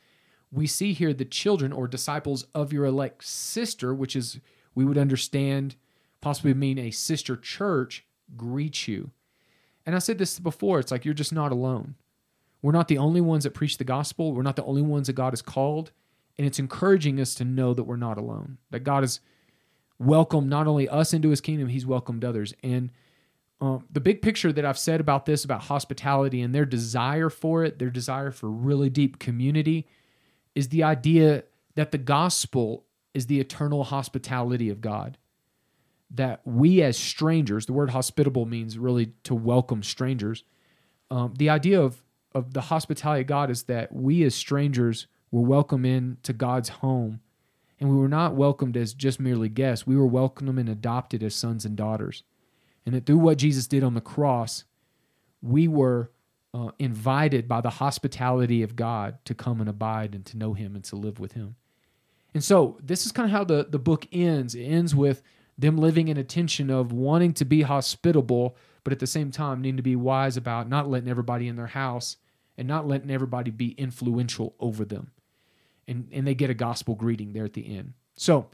We 0.53 0.67
see 0.67 0.93
here 0.93 1.13
the 1.13 1.25
children 1.25 1.73
or 1.73 1.89
disciples 1.89 2.47
of 2.55 2.73
your 2.73 2.85
elect 2.85 3.25
sister, 3.25 3.93
which 3.95 4.15
is, 4.15 4.39
we 4.75 4.85
would 4.85 4.99
understand, 4.99 5.77
possibly 6.21 6.55
mean 6.55 6.79
a 6.79 6.91
sister 6.91 7.37
church, 7.37 8.05
greets 8.37 8.89
you. 8.89 9.11
And 9.87 9.95
I 9.95 9.99
said 9.99 10.19
this 10.19 10.39
before 10.39 10.79
it's 10.81 10.91
like 10.91 11.05
you're 11.05 11.15
just 11.15 11.33
not 11.33 11.53
alone. 11.53 11.95
We're 12.63 12.73
not 12.73 12.89
the 12.89 12.99
only 12.99 13.21
ones 13.21 13.45
that 13.45 13.53
preach 13.53 13.77
the 13.77 13.85
gospel, 13.85 14.33
we're 14.33 14.43
not 14.43 14.57
the 14.57 14.65
only 14.65 14.83
ones 14.83 15.07
that 15.07 15.13
God 15.13 15.33
has 15.33 15.43
called. 15.43 15.93
And 16.37 16.47
it's 16.47 16.59
encouraging 16.59 17.21
us 17.21 17.35
to 17.37 17.45
know 17.45 17.75
that 17.75 17.85
we're 17.85 17.97
not 17.97 18.19
alone, 18.19 18.59
that 18.71 18.81
God 18.81 19.05
has 19.05 19.21
welcomed 19.99 20.51
not 20.51 20.67
only 20.67 20.89
us 20.89 21.13
into 21.13 21.29
his 21.29 21.41
kingdom, 21.41 21.69
he's 21.69 21.87
welcomed 21.87 22.25
others. 22.25 22.55
And 22.65 22.91
um, 23.61 23.85
the 23.91 24.01
big 24.01 24.21
picture 24.21 24.53
that 24.53 24.65
I've 24.65 24.79
said 24.79 25.01
about 25.01 25.27
this, 25.27 25.45
about 25.45 25.63
hospitality 25.63 26.41
and 26.43 26.55
their 26.55 26.65
desire 26.65 27.31
for 27.31 27.65
it, 27.65 27.79
their 27.79 27.91
desire 27.91 28.31
for 28.31 28.51
really 28.51 28.91
deep 28.91 29.19
community, 29.19 29.87
is 30.55 30.69
the 30.69 30.83
idea 30.83 31.45
that 31.75 31.93
the 31.93 31.99
gospel 31.99 32.85
is 33.15 33.27
the 33.27 33.41
eternal 33.41 33.85
hospitality 33.85 34.69
of 34.69 34.81
God. 34.81 35.17
That 36.11 36.41
we 36.45 36.83
as 36.83 36.99
strangers, 36.99 37.67
the 37.67 37.73
word 37.73 37.91
hospitable 37.91 38.47
means 38.47 38.79
really 38.79 39.13
to 39.25 39.35
welcome 39.35 39.83
strangers. 39.83 40.45
Um, 41.11 41.35
the 41.39 41.49
idea 41.49 41.81
of, 41.81 42.03
of 42.35 42.53
the 42.53 42.63
hospitality 42.63 43.23
of 43.23 43.27
God 43.27 43.51
is 43.51 43.65
that 43.65 43.93
we 43.93 44.23
as 44.25 44.35
strangers 44.35 45.07
were 45.31 45.41
welcome 45.41 45.85
in 45.85 46.19
to 46.23 46.33
God's 46.33 46.69
home. 46.69 47.21
And 47.81 47.91
we 47.91 47.97
were 47.97 48.09
not 48.09 48.35
welcomed 48.35 48.77
as 48.77 48.95
just 48.95 49.19
merely 49.19 49.49
guests. 49.49 49.87
We 49.87 49.97
were 49.97 50.07
welcomed 50.07 50.59
and 50.59 50.69
adopted 50.69 51.23
as 51.23 51.35
sons 51.35 51.65
and 51.65 51.77
daughters 51.77 52.23
and 52.87 52.95
that 52.95 53.07
through 53.07 53.19
what 53.19 53.39
Jesus 53.39 53.67
did 53.67 53.83
on 53.83 53.95
the 53.95 54.01
cross, 54.01 54.65
we 55.43 55.69
were 55.69 56.11
uh, 56.53 56.71
invited 56.79 57.49
by 57.49 57.61
the 57.61 57.71
hospitality 57.71 58.63
of 58.63 58.77
God 58.77 59.19
to 59.25 59.35
come 59.35 59.61
and 59.61 59.69
abide 59.69 60.15
and 60.15 60.25
to 60.27 60.37
know 60.37 60.53
Him 60.53 60.75
and 60.75 60.85
to 60.85 60.97
live 60.97 61.19
with 61.19 61.33
Him. 61.33 61.57
And 62.35 62.43
so 62.43 62.77
this 62.83 63.07
is 63.07 63.13
kind 63.13 63.27
of 63.27 63.31
how 63.31 63.45
the, 63.45 63.67
the 63.69 63.79
book 63.79 64.07
ends. 64.13 64.55
It 64.55 64.65
ends 64.65 64.95
with 64.95 65.23
them 65.57 65.79
living 65.79 66.09
in 66.09 66.17
a 66.17 66.25
tension 66.25 66.69
of 66.69 66.93
wanting 66.93 67.33
to 67.35 67.45
be 67.45 67.63
hospitable, 67.63 68.57
but 68.83 68.93
at 68.93 68.99
the 68.99 69.07
same 69.07 69.31
time 69.31 69.63
needing 69.63 69.77
to 69.77 69.83
be 69.83 69.97
wise 69.97 70.37
about 70.37 70.69
not 70.69 70.91
letting 70.91 71.09
everybody 71.09 71.47
in 71.47 71.57
their 71.57 71.69
house 71.69 72.17
and 72.59 72.67
not 72.67 72.89
letting 72.89 73.11
everybody 73.11 73.51
be 73.51 73.71
influential 73.73 74.55
over 74.59 74.85
them. 74.85 75.13
And, 75.87 76.09
and 76.13 76.27
they 76.27 76.35
get 76.35 76.51
a 76.51 76.55
gospel 76.55 76.95
greeting 76.95 77.33
there 77.33 77.45
at 77.45 77.53
the 77.53 77.77
end. 77.77 77.93
So 78.17 78.49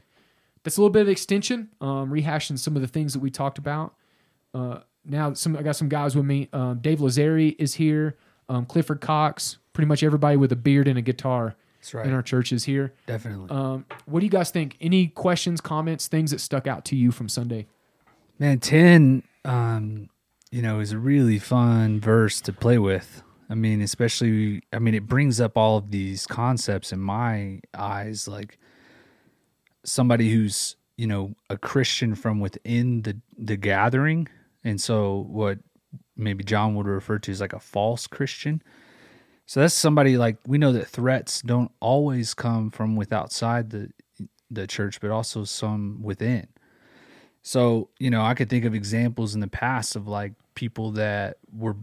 that's 0.63 0.77
a 0.77 0.81
little 0.81 0.91
bit 0.91 1.03
of 1.03 1.09
extension, 1.09 1.69
um, 1.81 2.11
rehashing 2.11 2.59
some 2.59 2.75
of 2.75 2.81
the 2.81 2.87
things 2.87 3.13
that 3.13 3.19
we 3.19 3.31
talked 3.31 3.57
about. 3.57 3.95
Uh, 4.53 4.79
now 5.05 5.33
some 5.33 5.57
I 5.57 5.63
got 5.63 5.75
some 5.75 5.89
guys 5.89 6.15
with 6.15 6.25
me. 6.25 6.49
Um, 6.53 6.79
Dave 6.79 6.99
Lazari 6.99 7.55
is 7.57 7.75
here. 7.75 8.17
Um, 8.49 8.65
Clifford 8.65 9.01
Cox. 9.01 9.57
Pretty 9.73 9.87
much 9.87 10.03
everybody 10.03 10.35
with 10.35 10.51
a 10.51 10.57
beard 10.57 10.87
and 10.87 10.99
a 10.99 11.01
guitar 11.01 11.55
right. 11.93 12.05
in 12.05 12.13
our 12.13 12.21
churches 12.21 12.65
here. 12.65 12.93
Definitely. 13.05 13.49
Um, 13.49 13.85
what 14.05 14.19
do 14.19 14.25
you 14.25 14.31
guys 14.31 14.51
think? 14.51 14.77
Any 14.79 15.07
questions, 15.07 15.61
comments, 15.61 16.07
things 16.07 16.31
that 16.31 16.39
stuck 16.39 16.67
out 16.67 16.85
to 16.85 16.95
you 16.95 17.11
from 17.11 17.29
Sunday? 17.29 17.67
Man, 18.39 18.59
10, 18.59 19.23
um, 19.45 20.09
you 20.51 20.61
know, 20.61 20.79
is 20.79 20.91
a 20.91 20.97
really 20.97 21.39
fun 21.39 21.99
verse 21.99 22.41
to 22.41 22.53
play 22.53 22.77
with. 22.77 23.23
I 23.49 23.55
mean, 23.55 23.81
especially, 23.81 24.63
I 24.71 24.79
mean, 24.79 24.93
it 24.93 25.07
brings 25.07 25.41
up 25.41 25.57
all 25.57 25.77
of 25.77 25.91
these 25.91 26.25
concepts 26.25 26.93
in 26.93 26.99
my 26.99 27.59
eyes, 27.73 28.27
like 28.27 28.57
somebody 29.83 30.31
who's, 30.31 30.75
you 30.97 31.07
know, 31.07 31.35
a 31.49 31.57
Christian 31.57 32.15
from 32.15 32.39
within 32.39 33.01
the, 33.01 33.17
the 33.37 33.57
gathering. 33.57 34.27
And 34.63 34.79
so, 34.79 35.25
what 35.29 35.59
maybe 36.15 36.43
John 36.43 36.75
would 36.75 36.85
refer 36.85 37.19
to 37.19 37.31
as 37.31 37.41
like 37.41 37.53
a 37.53 37.59
false 37.59 38.07
Christian. 38.07 38.61
So, 39.51 39.59
that's 39.59 39.73
somebody 39.73 40.15
like 40.15 40.37
we 40.47 40.57
know 40.57 40.71
that 40.71 40.87
threats 40.87 41.41
don't 41.41 41.73
always 41.81 42.33
come 42.33 42.71
from 42.71 42.95
with 42.95 43.11
outside 43.11 43.69
the, 43.69 43.91
the 44.49 44.65
church, 44.65 45.01
but 45.01 45.11
also 45.11 45.43
some 45.43 46.01
within. 46.01 46.47
So, 47.41 47.89
you 47.99 48.09
know, 48.09 48.21
I 48.21 48.33
could 48.33 48.49
think 48.49 48.63
of 48.63 48.73
examples 48.73 49.35
in 49.35 49.41
the 49.41 49.49
past 49.49 49.97
of 49.97 50.07
like 50.07 50.31
people 50.55 50.91
that 50.91 51.35
were 51.53 51.75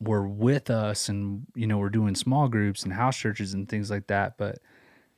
were 0.00 0.28
with 0.28 0.70
us 0.70 1.08
and 1.08 1.48
you 1.56 1.66
know, 1.66 1.78
were 1.78 1.90
doing 1.90 2.14
small 2.14 2.46
groups 2.46 2.84
and 2.84 2.92
house 2.92 3.16
churches 3.16 3.54
and 3.54 3.68
things 3.68 3.90
like 3.90 4.06
that, 4.06 4.38
but 4.38 4.60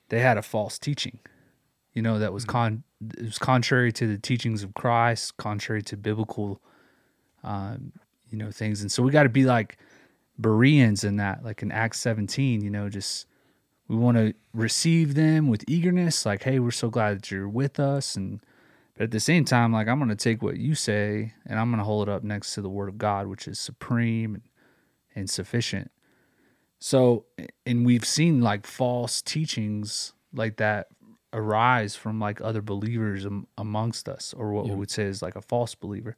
they 0.08 0.20
had 0.20 0.38
a 0.38 0.42
false 0.42 0.78
teaching. 0.78 1.18
You 1.92 2.00
know, 2.00 2.18
that 2.20 2.32
was 2.32 2.46
con 2.46 2.84
it 3.18 3.24
was 3.26 3.38
contrary 3.38 3.92
to 3.92 4.06
the 4.06 4.16
teachings 4.16 4.62
of 4.62 4.72
Christ, 4.72 5.36
contrary 5.36 5.82
to 5.82 5.96
biblical 5.98 6.62
um, 7.44 7.92
you 8.30 8.38
know, 8.38 8.50
things. 8.50 8.80
And 8.80 8.90
so 8.90 9.02
we 9.02 9.10
got 9.10 9.24
to 9.24 9.28
be 9.28 9.44
like 9.44 9.76
Bereans 10.40 11.04
in 11.04 11.16
that, 11.16 11.44
like 11.44 11.62
in 11.62 11.72
Acts 11.72 12.00
17, 12.00 12.62
you 12.62 12.70
know, 12.70 12.88
just 12.88 13.26
we 13.88 13.96
want 13.96 14.16
to 14.18 14.34
receive 14.52 15.14
them 15.14 15.48
with 15.48 15.64
eagerness, 15.66 16.24
like, 16.26 16.42
hey, 16.44 16.58
we're 16.58 16.70
so 16.70 16.90
glad 16.90 17.18
that 17.18 17.30
you're 17.30 17.48
with 17.48 17.80
us 17.80 18.16
and 18.16 18.40
but 18.94 19.04
at 19.04 19.10
the 19.12 19.20
same 19.20 19.44
time, 19.44 19.72
like 19.72 19.86
I'm 19.86 19.98
going 19.98 20.08
to 20.08 20.16
take 20.16 20.42
what 20.42 20.56
you 20.56 20.74
say 20.74 21.32
and 21.46 21.58
I'm 21.58 21.70
going 21.70 21.78
to 21.78 21.84
hold 21.84 22.08
it 22.08 22.12
up 22.12 22.24
next 22.24 22.54
to 22.54 22.60
the 22.62 22.68
word 22.68 22.88
of 22.88 22.98
God, 22.98 23.28
which 23.28 23.46
is 23.46 23.58
supreme 23.58 24.34
and, 24.34 24.42
and 25.14 25.30
sufficient. 25.30 25.92
So, 26.80 27.24
and 27.64 27.86
we've 27.86 28.04
seen 28.04 28.40
like 28.40 28.66
false 28.66 29.22
teachings 29.22 30.12
like 30.34 30.56
that 30.56 30.88
arise 31.32 31.94
from 31.94 32.18
like 32.18 32.40
other 32.40 32.60
believers 32.62 33.24
am- 33.24 33.46
amongst 33.56 34.08
us, 34.08 34.34
or 34.36 34.52
what 34.52 34.66
Yeah. 34.66 34.72
we 34.72 34.78
would 34.80 34.90
say 34.90 35.04
is 35.04 35.22
like 35.22 35.36
a 35.36 35.42
false 35.42 35.74
believer. 35.76 36.16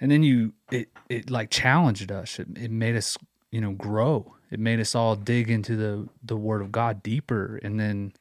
And 0.00 0.10
then 0.10 0.22
you, 0.22 0.54
it, 0.70 0.88
it 1.08 1.30
like 1.30 1.50
challenged 1.50 2.10
us. 2.10 2.38
It, 2.38 2.48
it 2.56 2.70
made 2.70 2.96
us, 2.96 3.18
you 3.50 3.60
know, 3.60 3.72
grow. 3.72 4.34
It 4.50 4.58
made 4.58 4.80
us 4.80 4.94
all 4.94 5.14
dig 5.14 5.50
into 5.50 5.76
the, 5.76 6.08
the 6.22 6.36
word 6.36 6.62
of 6.62 6.72
God 6.72 7.02
deeper. 7.02 7.60
And 7.62 7.78
then, 7.78 8.14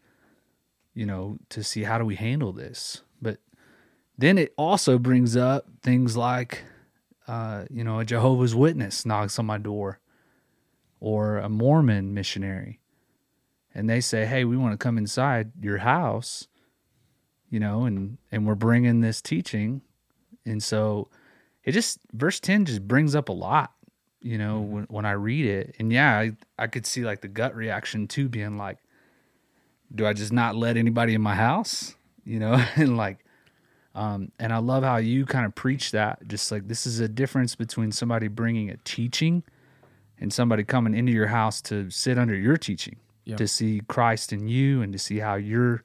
you 0.93 1.05
know, 1.05 1.37
to 1.49 1.63
see 1.63 1.83
how 1.83 1.97
do 1.97 2.05
we 2.05 2.15
handle 2.15 2.51
this. 2.51 3.01
But 3.21 3.37
then 4.17 4.37
it 4.37 4.53
also 4.57 4.97
brings 4.97 5.37
up 5.37 5.67
things 5.81 6.17
like, 6.17 6.63
uh, 7.27 7.65
you 7.69 7.83
know, 7.83 7.99
a 7.99 8.05
Jehovah's 8.05 8.53
Witness 8.53 9.05
knocks 9.05 9.39
on 9.39 9.45
my 9.45 9.57
door 9.57 9.99
or 10.99 11.37
a 11.37 11.47
Mormon 11.47 12.13
missionary. 12.13 12.79
And 13.73 13.89
they 13.89 14.01
say, 14.01 14.25
hey, 14.25 14.43
we 14.43 14.57
want 14.57 14.73
to 14.73 14.77
come 14.77 14.97
inside 14.97 15.51
your 15.61 15.77
house, 15.77 16.47
you 17.49 17.59
know, 17.59 17.85
and, 17.85 18.17
and 18.31 18.45
we're 18.45 18.55
bringing 18.55 18.99
this 18.99 19.21
teaching. 19.21 19.81
And 20.45 20.61
so 20.61 21.07
it 21.63 21.71
just, 21.73 21.99
verse 22.13 22.39
10 22.39 22.65
just 22.65 22.87
brings 22.87 23.15
up 23.15 23.29
a 23.29 23.33
lot, 23.33 23.73
you 24.21 24.37
know, 24.37 24.59
when, 24.61 24.83
when 24.85 25.05
I 25.05 25.11
read 25.11 25.45
it. 25.45 25.75
And 25.79 25.91
yeah, 25.91 26.17
I, 26.17 26.31
I 26.57 26.67
could 26.67 26.85
see 26.85 27.03
like 27.03 27.21
the 27.21 27.27
gut 27.27 27.55
reaction 27.55 28.07
too 28.07 28.29
being 28.29 28.57
like, 28.57 28.77
do 29.93 30.05
I 30.05 30.13
just 30.13 30.31
not 30.31 30.55
let 30.55 30.77
anybody 30.77 31.13
in 31.13 31.21
my 31.21 31.35
house? 31.35 31.95
You 32.23 32.39
know, 32.39 32.53
and 32.75 32.95
like, 32.97 33.19
um, 33.95 34.31
and 34.39 34.53
I 34.53 34.57
love 34.57 34.83
how 34.83 34.97
you 34.97 35.25
kind 35.25 35.45
of 35.45 35.55
preach 35.55 35.91
that. 35.91 36.27
Just 36.27 36.51
like 36.51 36.67
this 36.67 36.85
is 36.85 36.99
a 36.99 37.07
difference 37.07 37.55
between 37.55 37.91
somebody 37.91 38.27
bringing 38.27 38.69
a 38.69 38.77
teaching 38.77 39.43
and 40.19 40.31
somebody 40.31 40.63
coming 40.63 40.93
into 40.93 41.11
your 41.11 41.27
house 41.27 41.61
to 41.63 41.89
sit 41.89 42.17
under 42.17 42.35
your 42.35 42.55
teaching, 42.57 42.97
Yeah. 43.25 43.37
to 43.37 43.47
see 43.47 43.81
Christ 43.87 44.31
in 44.31 44.47
you 44.47 44.81
and 44.81 44.93
to 44.93 44.99
see 44.99 45.17
how 45.19 45.35
you're 45.35 45.83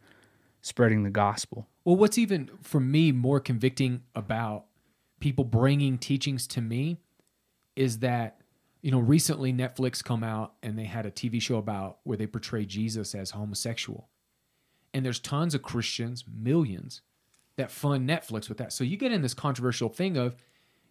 spreading 0.61 1.03
the 1.03 1.11
gospel. 1.11 1.67
Well, 1.85 1.97
what's 1.97 2.19
even 2.19 2.51
for 2.63 2.81
me 2.81 3.11
more 3.13 3.41
convicting 3.41 4.03
about 4.15 4.65
people 5.25 5.43
bringing 5.43 5.97
teachings 5.97 6.47
to 6.47 6.61
me 6.61 6.99
is 7.77 8.01
that 8.01 8.43
you 8.83 8.91
know 8.91 8.99
recently 8.99 9.55
Netflix 9.55 10.05
come 10.05 10.23
out 10.23 10.53
and 10.63 10.79
they 10.79 10.85
had 10.85 11.07
a 11.07 11.11
TV 11.11 11.41
show 11.41 11.57
about 11.57 11.97
where 12.05 12.19
they 12.19 12.27
portray 12.27 12.67
Jesus 12.67 13.15
as 13.15 13.31
homosexual. 13.31 14.11
And 14.93 15.03
there's 15.03 15.19
tons 15.19 15.55
of 15.55 15.63
Christians, 15.63 16.25
millions 16.31 17.01
that 17.57 17.71
fund 17.71 18.07
Netflix 18.07 18.51
with 18.51 18.59
that. 18.59 18.71
So 18.71 18.85
you 18.85 18.99
get 18.99 19.13
in 19.13 19.23
this 19.23 19.33
controversial 19.33 19.89
thing 19.89 20.19
of 20.19 20.37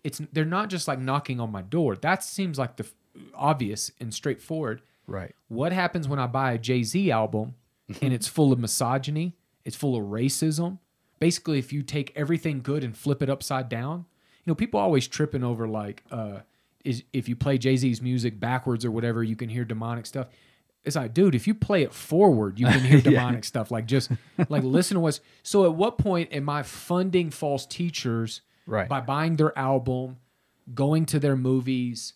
it's 0.04 0.20
they're 0.32 0.46
not 0.46 0.72
just 0.72 0.88
like 0.88 0.98
knocking 0.98 1.40
on 1.40 1.52
my 1.52 1.62
door. 1.62 1.96
That 1.96 2.24
seems 2.24 2.58
like 2.58 2.78
the 2.78 2.86
f- 2.86 3.22
obvious 3.36 3.92
and 4.00 4.12
straightforward. 4.12 4.82
Right. 5.06 5.36
What 5.48 5.74
happens 5.74 6.08
when 6.08 6.18
I 6.18 6.25
buy 6.25 6.54
a 6.54 6.58
Jay 6.58 6.82
Z 6.82 7.12
album 7.12 7.54
and 8.02 8.12
it's 8.12 8.28
full 8.28 8.52
of 8.52 8.58
misogyny? 8.58 9.36
It's 9.63 9.75
full 9.75 9.96
of 9.96 10.06
racism. 10.06 10.80
Basically, 11.20 11.60
if 11.60 11.72
you 11.72 11.84
take 11.84 12.12
everything 12.16 12.63
good 12.63 12.84
and 12.84 12.98
flip 12.98 13.22
it 13.22 13.30
upside 13.30 13.70
down, 13.70 14.06
you 14.45 14.51
know, 14.51 14.55
people 14.55 14.79
always 14.79 15.07
tripping 15.07 15.43
over 15.43 15.67
like, 15.67 16.03
uh, 16.12 16.39
is 16.83 17.03
if 17.13 17.29
you 17.29 17.35
play 17.35 17.57
Jay 17.57 17.77
Z's 17.77 18.01
music 18.01 18.39
backwards 18.39 18.83
or 18.83 18.91
whatever, 18.91 19.23
you 19.23 19.35
can 19.35 19.47
hear 19.50 19.63
demonic 19.63 20.05
stuff. 20.05 20.27
It's 20.83 20.97
like, 20.97 21.13
dude, 21.13 21.33
if 21.33 21.47
you 21.47 21.53
play 21.53 21.83
it 21.83 21.93
forward, 21.93 22.59
you 22.59 22.65
can 22.65 22.81
hear 22.81 23.00
demonic 23.12 23.45
stuff. 23.45 23.71
Like 23.71 23.85
just 23.85 24.12
like 24.50 24.63
listen 24.63 24.95
to 24.95 25.00
what's 25.00 25.21
so 25.43 25.63
at 25.63 25.73
what 25.75 25.97
point 25.97 26.33
am 26.33 26.50
I 26.50 26.63
funding 26.63 27.29
false 27.29 27.65
teachers 27.65 28.41
Right. 28.65 28.88
by 28.89 29.00
buying 29.01 29.35
their 29.38 29.57
album, 29.57 30.17
going 30.73 31.05
to 31.07 31.19
their 31.19 31.38
movies? 31.38 32.12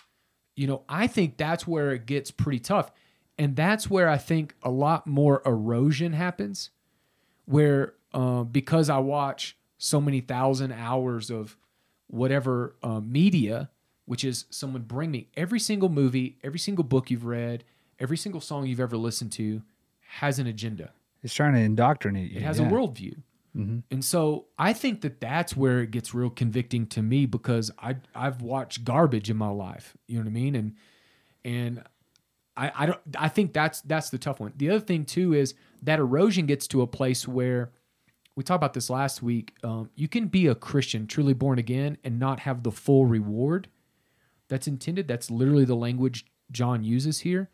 You 0.57 0.67
know, 0.67 0.83
I 0.89 1.07
think 1.07 1.37
that's 1.37 1.65
where 1.65 1.91
it 1.93 2.05
gets 2.05 2.29
pretty 2.31 2.59
tough. 2.59 2.91
And 3.37 3.55
that's 3.55 3.89
where 3.89 4.09
I 4.09 4.17
think 4.17 4.55
a 4.63 4.69
lot 4.71 5.07
more 5.07 5.41
erosion 5.45 6.11
happens 6.11 6.71
where 7.45 7.93
uh, 8.13 8.43
because 8.43 8.89
I 8.89 8.97
watch 8.97 9.55
so 9.77 10.01
many 10.01 10.19
thousand 10.21 10.71
hours 10.73 11.29
of 11.29 11.55
whatever 12.07 12.75
uh, 12.83 12.99
media, 12.99 13.69
which 14.05 14.23
is 14.23 14.45
someone 14.49 14.83
bring 14.83 15.11
me 15.11 15.27
every 15.35 15.59
single 15.59 15.89
movie, 15.89 16.37
every 16.43 16.59
single 16.59 16.83
book 16.83 17.11
you've 17.11 17.25
read, 17.25 17.63
every 17.99 18.17
single 18.17 18.41
song 18.41 18.65
you've 18.65 18.79
ever 18.79 18.97
listened 18.97 19.31
to 19.33 19.61
has 20.01 20.39
an 20.39 20.47
agenda. 20.47 20.91
It's 21.23 21.33
trying 21.33 21.53
to 21.53 21.59
indoctrinate 21.59 22.31
you. 22.31 22.37
It 22.37 22.43
has 22.43 22.59
yeah. 22.59 22.67
a 22.67 22.71
worldview. 22.71 23.17
And 23.91 24.05
so 24.05 24.45
I 24.59 24.73
think 24.73 25.01
that 25.01 25.19
that's 25.19 25.57
where 25.57 25.79
it 25.79 25.91
gets 25.91 26.13
real 26.13 26.29
convicting 26.29 26.85
to 26.87 27.01
me 27.01 27.25
because 27.25 27.71
I 27.79 27.95
I've 28.13 28.41
watched 28.41 28.83
garbage 28.83 29.29
in 29.29 29.37
my 29.37 29.49
life. 29.49 29.97
You 30.07 30.17
know 30.17 30.25
what 30.25 30.29
I 30.29 30.33
mean? 30.33 30.55
And 30.55 30.75
and 31.43 31.83
I, 32.55 32.71
I 32.75 32.85
don't 32.85 32.99
I 33.17 33.29
think 33.29 33.53
that's 33.53 33.81
that's 33.81 34.11
the 34.11 34.19
tough 34.19 34.39
one. 34.39 34.53
The 34.55 34.69
other 34.69 34.79
thing 34.79 35.05
too 35.05 35.33
is 35.33 35.55
that 35.81 35.97
erosion 35.97 36.45
gets 36.45 36.67
to 36.67 36.83
a 36.83 36.87
place 36.87 37.27
where 37.27 37.71
we 38.37 38.43
talked 38.43 38.59
about 38.59 38.75
this 38.75 38.91
last 38.91 39.23
week. 39.23 39.55
Um, 39.63 39.89
you 39.95 40.07
can 40.07 40.27
be 40.27 40.45
a 40.45 40.53
Christian, 40.53 41.07
truly 41.07 41.33
born 41.33 41.57
again, 41.57 41.97
and 42.03 42.19
not 42.19 42.41
have 42.41 42.61
the 42.61 42.71
full 42.71 43.07
reward 43.07 43.67
that's 44.47 44.67
intended. 44.67 45.07
That's 45.07 45.31
literally 45.31 45.65
the 45.65 45.75
language 45.75 46.23
John 46.51 46.83
uses 46.83 47.21
here. 47.21 47.49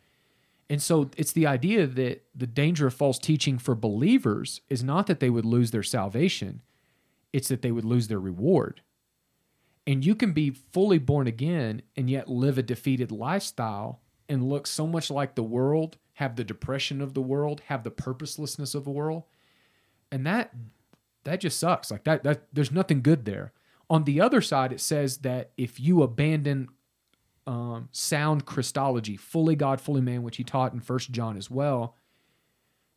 And 0.68 0.82
so 0.82 1.10
it's 1.16 1.32
the 1.32 1.46
idea 1.46 1.86
that 1.86 2.24
the 2.34 2.46
danger 2.46 2.86
of 2.86 2.92
false 2.92 3.18
teaching 3.18 3.56
for 3.58 3.74
believers 3.74 4.60
is 4.68 4.84
not 4.84 5.06
that 5.06 5.20
they 5.20 5.30
would 5.30 5.46
lose 5.46 5.70
their 5.70 5.82
salvation, 5.82 6.60
it's 7.32 7.48
that 7.48 7.62
they 7.62 7.72
would 7.72 7.86
lose 7.86 8.08
their 8.08 8.20
reward. 8.20 8.82
And 9.86 10.04
you 10.04 10.14
can 10.14 10.32
be 10.32 10.50
fully 10.50 10.98
born 10.98 11.26
again 11.26 11.80
and 11.96 12.10
yet 12.10 12.28
live 12.28 12.58
a 12.58 12.62
defeated 12.62 13.10
lifestyle 13.10 14.02
and 14.28 14.50
look 14.50 14.66
so 14.66 14.86
much 14.86 15.10
like 15.10 15.34
the 15.34 15.42
world, 15.42 15.96
have 16.14 16.36
the 16.36 16.44
depression 16.44 17.00
of 17.00 17.14
the 17.14 17.22
world, 17.22 17.62
have 17.68 17.84
the 17.84 17.90
purposelessness 17.90 18.74
of 18.74 18.84
the 18.84 18.90
world. 18.90 19.22
And 20.12 20.26
that 20.26 20.52
that 21.24 21.40
just 21.40 21.58
sucks. 21.58 21.90
Like 21.90 22.04
that 22.04 22.22
that 22.24 22.44
there's 22.52 22.72
nothing 22.72 23.02
good 23.02 23.24
there. 23.24 23.52
On 23.90 24.04
the 24.04 24.20
other 24.20 24.40
side 24.40 24.72
it 24.72 24.80
says 24.80 25.18
that 25.18 25.50
if 25.56 25.78
you 25.78 26.02
abandon 26.02 26.68
um, 27.46 27.88
sound 27.92 28.46
Christology, 28.46 29.16
fully 29.16 29.56
God, 29.56 29.80
fully 29.80 30.00
man, 30.00 30.22
which 30.22 30.36
he 30.36 30.44
taught 30.44 30.72
in 30.72 30.80
First 30.80 31.10
John 31.10 31.36
as 31.36 31.50
well, 31.50 31.96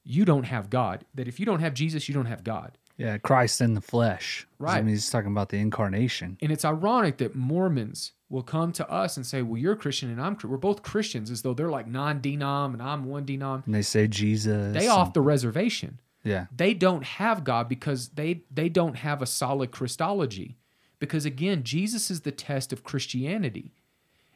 you 0.04 0.24
don't 0.24 0.46
have 0.46 0.70
God. 0.70 1.06
That 1.16 1.28
if 1.28 1.40
you 1.40 1.46
don't 1.46 1.60
have 1.60 1.74
Jesus, 1.74 2.08
you 2.08 2.14
don't 2.16 2.28
have 2.28 2.44
God. 2.44 2.78
Yeah, 2.98 3.18
Christ 3.20 3.62
in 3.62 3.76
the 3.76 3.82
flesh. 3.82 4.48
Right. 4.58 4.78
I 4.78 4.82
mean, 4.82 4.90
he's 4.90 5.10
talking 5.10 5.32
about 5.32 5.50
the 5.50 5.58
incarnation. 5.58 6.38
And 6.42 6.52
it's 6.52 6.66
ironic 6.66 7.18
that 7.18 7.36
Mormons 7.36 8.14
will 8.30 8.42
come 8.42 8.72
to 8.74 8.90
us 8.90 9.18
and 9.18 9.26
say, 9.26 9.44
"Well, 9.44 9.58
you're 9.58 9.74
a 9.74 9.78
Christian 9.78 10.10
and 10.10 10.20
I'm 10.20 10.36
we're 10.44 10.58
both 10.58 10.82
Christians," 10.82 11.30
as 11.30 11.44
though 11.44 11.54
they're 11.54 11.70
like 11.70 11.88
non-denom 11.88 12.74
and 12.74 12.82
I'm 12.82 13.06
one 13.06 13.26
denom. 13.26 13.66
And 13.66 13.76
they 13.76 13.84
say 13.84 14.08
Jesus. 14.08 14.74
They 14.74 14.88
and- 14.88 14.90
off 14.90 15.14
the 15.14 15.22
reservation. 15.22 16.00
Yeah. 16.28 16.48
They 16.56 16.74
don't 16.74 17.04
have 17.04 17.44
God 17.44 17.70
because 17.70 18.10
they 18.10 18.44
they 18.52 18.70
don't 18.70 18.98
have 18.98 19.22
a 19.22 19.26
solid 19.26 19.72
Christology. 19.72 20.58
Because 21.00 21.26
again, 21.26 21.64
Jesus 21.64 22.10
is 22.10 22.22
the 22.22 22.32
test 22.32 22.74
of 22.74 22.84
Christianity. 22.84 23.74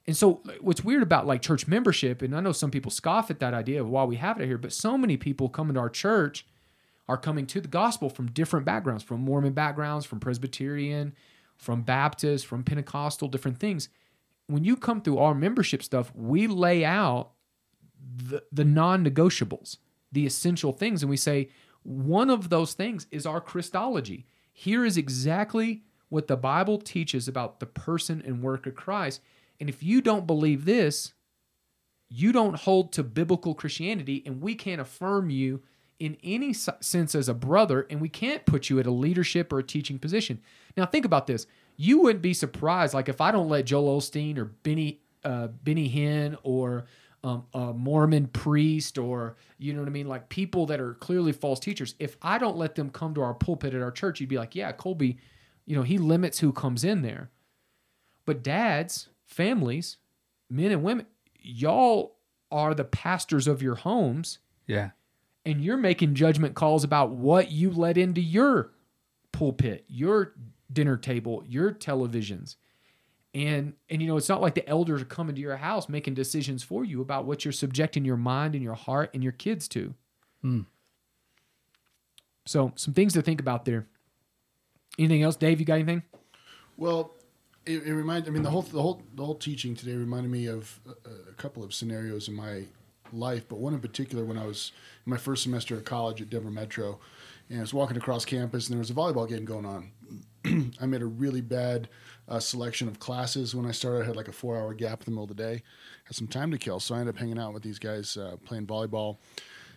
And 0.08 0.16
so 0.16 0.42
what's 0.62 0.84
weird 0.84 1.04
about 1.04 1.28
like 1.28 1.42
church 1.42 1.68
membership, 1.68 2.22
and 2.22 2.36
I 2.36 2.40
know 2.40 2.52
some 2.52 2.72
people 2.72 2.92
scoff 2.92 3.30
at 3.30 3.40
that 3.40 3.54
idea 3.54 3.82
of 3.82 3.90
why 3.90 4.04
we 4.04 4.16
have 4.16 4.40
it 4.40 4.46
here, 4.46 4.58
but 4.58 4.74
so 4.74 4.98
many 4.98 5.18
people 5.18 5.50
coming 5.50 5.74
to 5.74 5.80
our 5.80 5.90
church 5.90 6.46
are 7.08 7.18
coming 7.18 7.46
to 7.48 7.62
the 7.62 7.68
gospel 7.68 8.10
from 8.10 8.32
different 8.32 8.66
backgrounds, 8.66 9.04
from 9.04 9.22
Mormon 9.22 9.54
backgrounds, 9.54 10.06
from 10.06 10.20
Presbyterian, 10.20 11.14
from 11.58 11.82
Baptist, 11.82 12.48
from 12.48 12.64
Pentecostal, 12.64 13.28
different 13.28 13.60
things. 13.60 13.90
When 14.48 14.64
you 14.64 14.76
come 14.76 15.02
through 15.02 15.18
our 15.18 15.36
membership 15.36 15.84
stuff, 15.84 16.12
we 16.16 16.48
lay 16.48 16.86
out 16.86 17.32
the, 18.16 18.44
the 18.52 18.66
non-negotiables, 18.66 19.78
the 20.12 20.26
essential 20.26 20.72
things, 20.72 21.04
and 21.04 21.10
we 21.10 21.18
say 21.18 21.50
one 21.84 22.30
of 22.30 22.50
those 22.50 22.74
things 22.74 23.08
is 23.12 23.26
our 23.26 23.42
Christology. 23.42 24.26
Here 24.54 24.86
is 24.86 24.98
exactly 24.98 25.84
what 26.10 26.28
the 26.28 26.38
Bible 26.38 26.78
teaches 26.78 27.28
about 27.28 27.60
the 27.60 27.66
person 27.66 28.22
and 28.26 28.44
work 28.44 28.68
of 28.68 28.76
Christ. 28.76 29.22
And 29.60 29.70
if 29.70 29.82
you 29.82 30.02
don't 30.02 30.28
believe 30.28 30.66
this, 30.66 31.14
you 32.10 32.32
don't 32.32 32.58
hold 32.58 32.92
to 32.94 33.04
biblical 33.04 33.56
Christianity, 33.56 34.22
and 34.26 34.42
we 34.42 34.54
can't 34.54 34.82
affirm 34.82 35.30
you 35.30 35.62
in 36.00 36.18
any 36.24 36.52
sense 36.52 37.16
as 37.16 37.30
a 37.30 37.34
brother, 37.34 37.88
and 37.90 38.02
we 38.02 38.10
can't 38.10 38.46
put 38.46 38.70
you 38.70 38.80
at 38.80 38.88
a 38.88 38.92
leadership 38.92 39.54
or 39.54 39.60
a 39.60 39.64
teaching 39.64 40.00
position. 40.00 40.42
Now, 40.76 40.86
think 40.86 41.06
about 41.06 41.28
this. 41.28 41.46
You 41.78 42.00
wouldn't 42.00 42.24
be 42.24 42.34
surprised, 42.34 42.94
like 42.94 43.08
if 43.08 43.22
I 43.22 43.32
don't 43.32 43.48
let 43.48 43.66
Joel 43.66 44.00
Osteen 44.00 44.38
or 44.38 44.46
Benny 44.46 45.00
uh, 45.24 45.48
Benny 45.48 45.90
Hinn 45.90 46.38
or 46.44 46.86
um, 47.24 47.46
a 47.54 47.72
Mormon 47.74 48.28
priest 48.28 48.98
or 48.98 49.36
you 49.60 49.74
know 49.74 49.80
what 49.80 49.88
I 49.88 49.92
mean, 49.92 50.08
like 50.08 50.30
people 50.30 50.66
that 50.68 50.80
are 50.80 50.96
clearly 50.96 51.32
false 51.32 51.60
teachers. 51.60 51.94
If 52.00 52.18
I 52.22 52.38
don't 52.38 52.58
let 52.58 52.76
them 52.76 52.90
come 52.90 53.14
to 53.16 53.22
our 53.22 53.34
pulpit 53.34 53.74
at 53.74 53.82
our 53.82 53.92
church, 53.92 54.20
you'd 54.20 54.30
be 54.30 54.38
like, 54.38 54.56
yeah, 54.56 54.72
Colby, 54.72 55.18
you 55.66 55.76
know, 55.76 55.84
he 55.84 55.98
limits 56.00 56.40
who 56.40 56.52
comes 56.52 56.84
in 56.84 57.02
there. 57.04 57.30
But 58.26 58.44
dads, 58.44 59.10
families, 59.26 59.98
men 60.50 60.72
and 60.72 60.84
women, 60.84 61.06
y'all 61.40 62.16
are 62.52 62.74
the 62.74 62.84
pastors 62.84 63.48
of 63.48 63.62
your 63.62 63.76
homes 63.76 64.40
Yeah. 64.68 64.92
and 65.46 65.62
you're 65.64 65.78
making 65.78 66.16
judgment 66.16 66.56
calls 66.56 66.84
about 66.84 67.12
what 67.12 67.52
you 67.52 67.70
let 67.72 67.98
into 67.98 68.22
your 68.22 68.72
pulpit, 69.32 69.86
your 69.88 70.34
dinner 70.72 70.98
table, 70.98 71.44
your 71.48 71.72
televisions. 71.72 72.56
And 73.34 73.74
and 73.90 74.02
you 74.02 74.08
know, 74.08 74.18
it's 74.18 74.28
not 74.28 74.42
like 74.42 74.56
the 74.56 74.68
elders 74.68 75.02
are 75.02 75.06
coming 75.06 75.36
to 75.36 75.42
your 75.42 75.56
house 75.58 75.88
making 75.88 76.16
decisions 76.16 76.64
for 76.64 76.84
you 76.84 77.02
about 77.02 77.26
what 77.26 77.46
you're 77.46 77.52
subjecting 77.54 78.04
your 78.04 78.18
mind 78.18 78.56
and 78.56 78.64
your 78.64 78.74
heart 78.74 79.12
and 79.14 79.24
your 79.24 79.32
kids 79.32 79.68
to. 79.70 79.94
Hmm. 80.42 80.62
So, 82.46 82.74
some 82.76 82.94
things 82.94 83.14
to 83.14 83.22
think 83.22 83.40
about 83.40 83.66
there. 83.66 83.88
Anything 85.00 85.24
else, 85.24 85.36
Dave? 85.36 85.60
You 85.60 85.66
got 85.66 85.76
anything? 85.76 86.04
Well, 86.76 87.14
it, 87.66 87.84
it 87.84 87.94
reminded. 87.94 88.28
I 88.28 88.32
mean, 88.32 88.44
the 88.44 88.50
whole 88.50 88.64
the 88.64 88.82
whole 88.82 89.02
the 89.16 89.24
whole 89.24 89.36
teaching 89.36 89.76
today 89.76 89.96
reminded 89.96 90.32
me 90.32 90.48
of 90.48 90.80
a, 90.86 91.30
a 91.30 91.34
couple 91.34 91.64
of 91.64 91.74
scenarios 91.74 92.28
in 92.28 92.34
my 92.34 92.64
life, 93.14 93.48
but 93.48 93.60
one 93.60 93.74
in 93.74 93.80
particular 93.80 94.26
when 94.26 94.38
I 94.38 94.46
was 94.46 94.72
in 95.06 95.12
my 95.12 95.18
first 95.18 95.44
semester 95.44 95.76
of 95.76 95.86
college 95.86 96.22
at 96.22 96.30
Denver 96.30 96.52
Metro, 96.52 97.00
and 97.50 97.60
I 97.60 97.62
was 97.62 97.74
walking 97.74 97.98
across 97.98 98.26
campus, 98.26 98.68
and 98.68 98.74
there 98.74 98.80
was 98.80 98.90
a 98.90 98.94
volleyball 98.94 99.30
game 99.30 99.46
going 99.46 99.66
on. 99.66 99.92
I 100.82 100.86
made 100.86 101.02
a 101.02 101.08
really 101.08 101.42
bad 101.42 101.88
uh, 102.32 102.40
selection 102.40 102.88
of 102.88 103.00
classes 103.00 103.54
when 103.54 103.66
I 103.66 103.72
started. 103.72 104.04
I 104.04 104.06
had 104.08 104.16
like 104.16 104.28
a 104.28 104.32
four-hour 104.32 104.74
gap 104.74 105.02
in 105.02 105.06
the 105.06 105.12
middle 105.12 105.24
of 105.26 105.30
the 105.30 105.36
day, 105.36 105.64
had 106.06 106.16
some 106.16 106.28
time 106.28 106.52
to 106.52 106.58
kill, 106.58 106.80
so 106.80 106.96
I 106.96 107.00
ended 107.00 107.16
up 107.16 107.20
hanging 107.20 107.38
out 107.38 107.54
with 107.54 107.64
these 107.64 107.80
guys 107.80 108.18
uh, 108.18 108.38
playing 108.46 108.68
volleyball. 108.68 109.18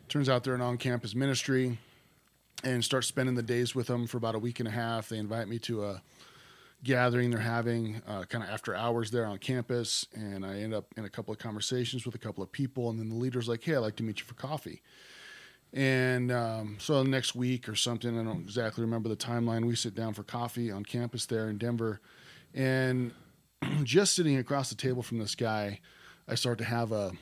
Turns 0.08 0.28
out 0.28 0.44
they're 0.44 0.54
an 0.54 0.60
on-campus 0.60 1.14
ministry, 1.14 1.78
and 2.62 2.82
start 2.82 3.04
spending 3.04 3.34
the 3.34 3.42
days 3.42 3.74
with 3.74 3.88
them 3.88 4.06
for 4.06 4.16
about 4.16 4.34
a 4.34 4.38
week 4.38 4.60
and 4.60 4.68
a 4.68 4.72
half. 4.72 5.08
They 5.08 5.18
invite 5.18 5.48
me 5.48 5.58
to 5.60 5.84
a 5.84 6.02
gathering 6.84 7.30
they're 7.30 7.40
having 7.40 8.02
uh, 8.06 8.24
kind 8.24 8.44
of 8.44 8.50
after 8.50 8.74
hours 8.74 9.10
there 9.10 9.24
on 9.24 9.38
campus 9.38 10.06
and 10.14 10.44
i 10.44 10.58
end 10.58 10.74
up 10.74 10.84
in 10.98 11.06
a 11.06 11.08
couple 11.08 11.32
of 11.32 11.38
conversations 11.38 12.04
with 12.04 12.14
a 12.14 12.18
couple 12.18 12.44
of 12.44 12.52
people 12.52 12.90
and 12.90 13.00
then 13.00 13.08
the 13.08 13.14
leader's 13.14 13.48
like 13.48 13.64
hey 13.64 13.74
i'd 13.74 13.78
like 13.78 13.96
to 13.96 14.02
meet 14.02 14.18
you 14.18 14.24
for 14.26 14.34
coffee 14.34 14.82
and 15.72 16.30
um, 16.30 16.76
so 16.78 17.02
the 17.02 17.08
next 17.08 17.34
week 17.34 17.70
or 17.70 17.74
something 17.74 18.20
i 18.20 18.22
don't 18.22 18.42
exactly 18.42 18.82
remember 18.84 19.08
the 19.08 19.16
timeline 19.16 19.64
we 19.64 19.74
sit 19.74 19.94
down 19.94 20.12
for 20.12 20.24
coffee 20.24 20.70
on 20.70 20.84
campus 20.84 21.24
there 21.24 21.48
in 21.48 21.56
denver 21.56 22.02
and 22.54 23.12
just 23.82 24.14
sitting 24.14 24.36
across 24.36 24.68
the 24.68 24.74
table 24.74 25.02
from 25.02 25.18
this 25.18 25.34
guy 25.34 25.80
i 26.28 26.34
start 26.34 26.58
to 26.58 26.64
have 26.64 26.92
a 26.92 27.12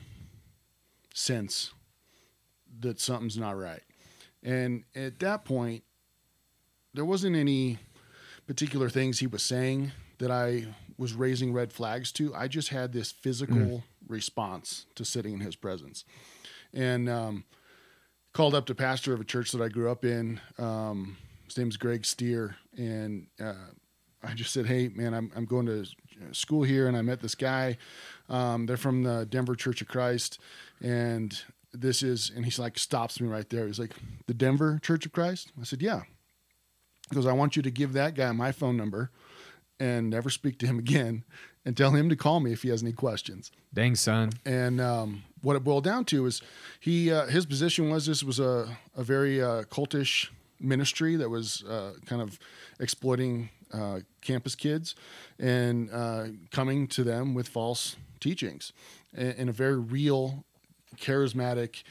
sense 1.13 1.71
that 2.79 2.99
something's 2.99 3.37
not 3.37 3.57
right 3.57 3.83
and 4.43 4.83
at 4.95 5.19
that 5.19 5.45
point 5.45 5.83
there 6.93 7.05
wasn't 7.05 7.35
any 7.35 7.79
particular 8.47 8.89
things 8.89 9.19
he 9.19 9.27
was 9.27 9.43
saying 9.43 9.91
that 10.19 10.31
I 10.31 10.67
was 10.97 11.13
raising 11.13 11.53
red 11.53 11.73
flags 11.73 12.11
to. 12.13 12.33
I 12.35 12.47
just 12.47 12.69
had 12.69 12.93
this 12.93 13.11
physical 13.11 13.83
response 14.07 14.85
to 14.95 15.05
sitting 15.05 15.33
in 15.33 15.39
his 15.39 15.55
presence, 15.55 16.05
and 16.73 17.09
um, 17.09 17.45
called 18.33 18.53
up 18.53 18.65
the 18.65 18.75
pastor 18.75 19.13
of 19.13 19.21
a 19.21 19.25
church 19.25 19.51
that 19.51 19.61
I 19.61 19.69
grew 19.69 19.89
up 19.89 20.05
in. 20.05 20.39
Um, 20.57 21.17
his 21.45 21.57
name's 21.57 21.77
Greg 21.77 22.05
Stier, 22.05 22.55
and 22.77 23.27
uh, 23.41 23.53
I 24.23 24.33
just 24.33 24.53
said, 24.53 24.65
"Hey, 24.65 24.89
man, 24.89 25.13
I'm 25.13 25.31
I'm 25.35 25.45
going 25.45 25.65
to 25.65 25.85
school 26.31 26.63
here, 26.63 26.87
and 26.87 26.95
I 26.95 27.01
met 27.01 27.21
this 27.21 27.35
guy. 27.35 27.77
Um, 28.29 28.65
they're 28.65 28.77
from 28.77 29.03
the 29.03 29.25
Denver 29.25 29.55
Church 29.55 29.81
of 29.81 29.87
Christ, 29.87 30.39
and." 30.81 31.39
This 31.75 32.03
is, 32.03 32.31
and 32.35 32.45
he's 32.45 32.59
like, 32.59 32.77
stops 32.77 33.19
me 33.19 33.27
right 33.27 33.49
there. 33.49 33.65
He's 33.65 33.79
like, 33.79 33.95
the 34.27 34.33
Denver 34.35 34.79
Church 34.83 35.07
of 35.07 35.11
Christ? 35.11 35.51
I 35.59 35.63
said, 35.63 35.81
yeah. 35.81 36.01
He 37.09 37.15
goes, 37.15 37.25
I 37.25 37.33
want 37.33 37.55
you 37.55 37.63
to 37.63 37.71
give 37.71 37.93
that 37.93 38.13
guy 38.13 38.31
my 38.31 38.51
phone 38.51 38.77
number 38.77 39.09
and 39.79 40.09
never 40.09 40.29
speak 40.29 40.59
to 40.59 40.67
him 40.67 40.79
again 40.87 41.23
and 41.65 41.77
tell 41.77 41.91
him 41.91 42.09
to 42.09 42.15
call 42.15 42.39
me 42.39 42.51
if 42.51 42.63
he 42.63 42.69
has 42.69 42.81
any 42.81 42.91
questions. 42.91 43.51
Dang, 43.73 43.95
son. 43.95 44.31
And 44.45 44.81
um, 44.81 45.23
what 45.41 45.55
it 45.55 45.63
boiled 45.63 45.83
down 45.83 46.05
to 46.05 46.25
is 46.25 46.41
he 46.79 47.11
uh, 47.11 47.27
his 47.27 47.45
position 47.45 47.89
was 47.89 48.05
this 48.05 48.23
was 48.23 48.39
a 48.39 48.77
a 48.95 49.03
very 49.03 49.41
uh, 49.41 49.63
cultish 49.63 50.29
ministry 50.59 51.15
that 51.15 51.29
was 51.29 51.63
uh, 51.63 51.93
kind 52.05 52.21
of 52.21 52.39
exploiting 52.79 53.49
uh, 53.73 53.99
campus 54.21 54.55
kids 54.55 54.95
and 55.39 55.89
uh, 55.91 56.25
coming 56.51 56.87
to 56.87 57.03
them 57.03 57.33
with 57.33 57.47
false 57.47 57.95
teachings 58.19 58.71
in, 59.13 59.31
in 59.31 59.49
a 59.49 59.51
very 59.51 59.77
real, 59.77 60.45
charismatic, 60.97 61.83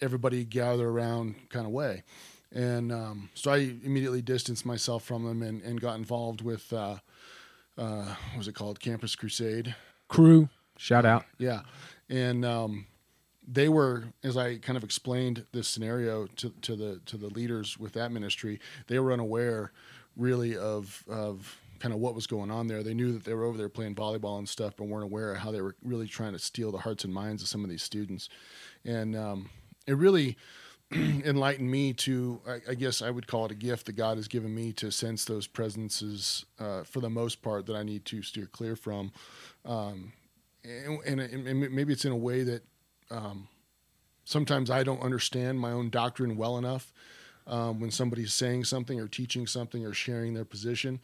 everybody 0.00 0.44
gather 0.44 0.88
around 0.88 1.34
kind 1.50 1.66
of 1.66 1.72
way. 1.72 2.02
And 2.52 2.90
um, 2.92 3.28
so 3.34 3.52
I 3.52 3.74
immediately 3.84 4.22
distanced 4.22 4.64
myself 4.64 5.04
from 5.04 5.24
them 5.24 5.42
and, 5.42 5.62
and 5.62 5.80
got 5.80 5.96
involved 5.96 6.40
with 6.40 6.72
uh, 6.72 6.96
uh, 7.76 8.14
what 8.30 8.38
was 8.38 8.48
it 8.48 8.54
called, 8.54 8.80
Campus 8.80 9.14
Crusade. 9.14 9.74
Cru, 10.08 10.48
shout 10.78 11.04
out. 11.04 11.26
Yeah, 11.36 11.60
and 12.08 12.44
um, 12.46 12.86
they 13.46 13.68
were, 13.68 14.04
as 14.24 14.36
I 14.36 14.56
kind 14.56 14.76
of 14.76 14.84
explained 14.84 15.44
this 15.52 15.68
scenario 15.68 16.26
to, 16.36 16.50
to 16.62 16.74
the 16.74 17.00
to 17.04 17.18
the 17.18 17.28
leaders 17.28 17.78
with 17.78 17.92
that 17.92 18.10
ministry, 18.12 18.60
they 18.86 18.98
were 18.98 19.12
unaware 19.12 19.72
really 20.18 20.56
of 20.56 21.02
of 21.08 21.58
kind 21.78 21.94
of 21.94 22.00
what 22.00 22.14
was 22.14 22.26
going 22.26 22.50
on 22.50 22.66
there. 22.66 22.82
They 22.82 22.94
knew 22.94 23.12
that 23.12 23.24
they 23.24 23.34
were 23.34 23.44
over 23.44 23.56
there 23.56 23.68
playing 23.68 23.94
volleyball 23.94 24.38
and 24.38 24.48
stuff, 24.48 24.74
but 24.76 24.88
weren't 24.88 25.04
aware 25.04 25.32
of 25.32 25.38
how 25.38 25.52
they 25.52 25.60
were 25.60 25.76
really 25.82 26.08
trying 26.08 26.32
to 26.32 26.38
steal 26.38 26.72
the 26.72 26.78
hearts 26.78 27.04
and 27.04 27.14
minds 27.14 27.42
of 27.42 27.48
some 27.48 27.64
of 27.64 27.70
these 27.70 27.82
students. 27.82 28.28
And 28.84 29.16
um, 29.16 29.50
it 29.86 29.96
really 29.96 30.36
enlightened 30.92 31.70
me 31.70 31.92
to, 31.92 32.40
I, 32.48 32.70
I, 32.70 32.74
guess 32.74 33.02
I 33.02 33.10
would 33.10 33.26
call 33.26 33.44
it 33.46 33.52
a 33.52 33.54
gift 33.54 33.86
that 33.86 33.92
God 33.92 34.16
has 34.16 34.26
given 34.26 34.54
me 34.54 34.72
to 34.74 34.90
sense 34.90 35.24
those 35.24 35.46
presences 35.46 36.46
uh, 36.58 36.82
for 36.82 37.00
the 37.00 37.10
most 37.10 37.42
part 37.42 37.66
that 37.66 37.76
I 37.76 37.82
need 37.82 38.04
to 38.06 38.22
steer 38.22 38.46
clear 38.46 38.74
from. 38.74 39.12
Um, 39.64 40.12
and, 40.64 41.20
and, 41.20 41.46
and, 41.46 41.72
maybe 41.72 41.92
it's 41.92 42.04
in 42.04 42.12
a 42.12 42.16
way 42.16 42.42
that 42.42 42.62
um, 43.10 43.48
sometimes 44.24 44.70
I 44.70 44.82
don't 44.82 45.02
understand 45.02 45.60
my 45.60 45.72
own 45.72 45.90
doctrine 45.90 46.36
well 46.36 46.58
enough. 46.58 46.92
Um, 47.48 47.80
when 47.80 47.90
somebody's 47.90 48.34
saying 48.34 48.64
something 48.64 49.00
or 49.00 49.08
teaching 49.08 49.46
something 49.46 49.84
or 49.84 49.94
sharing 49.94 50.34
their 50.34 50.44
position, 50.44 51.00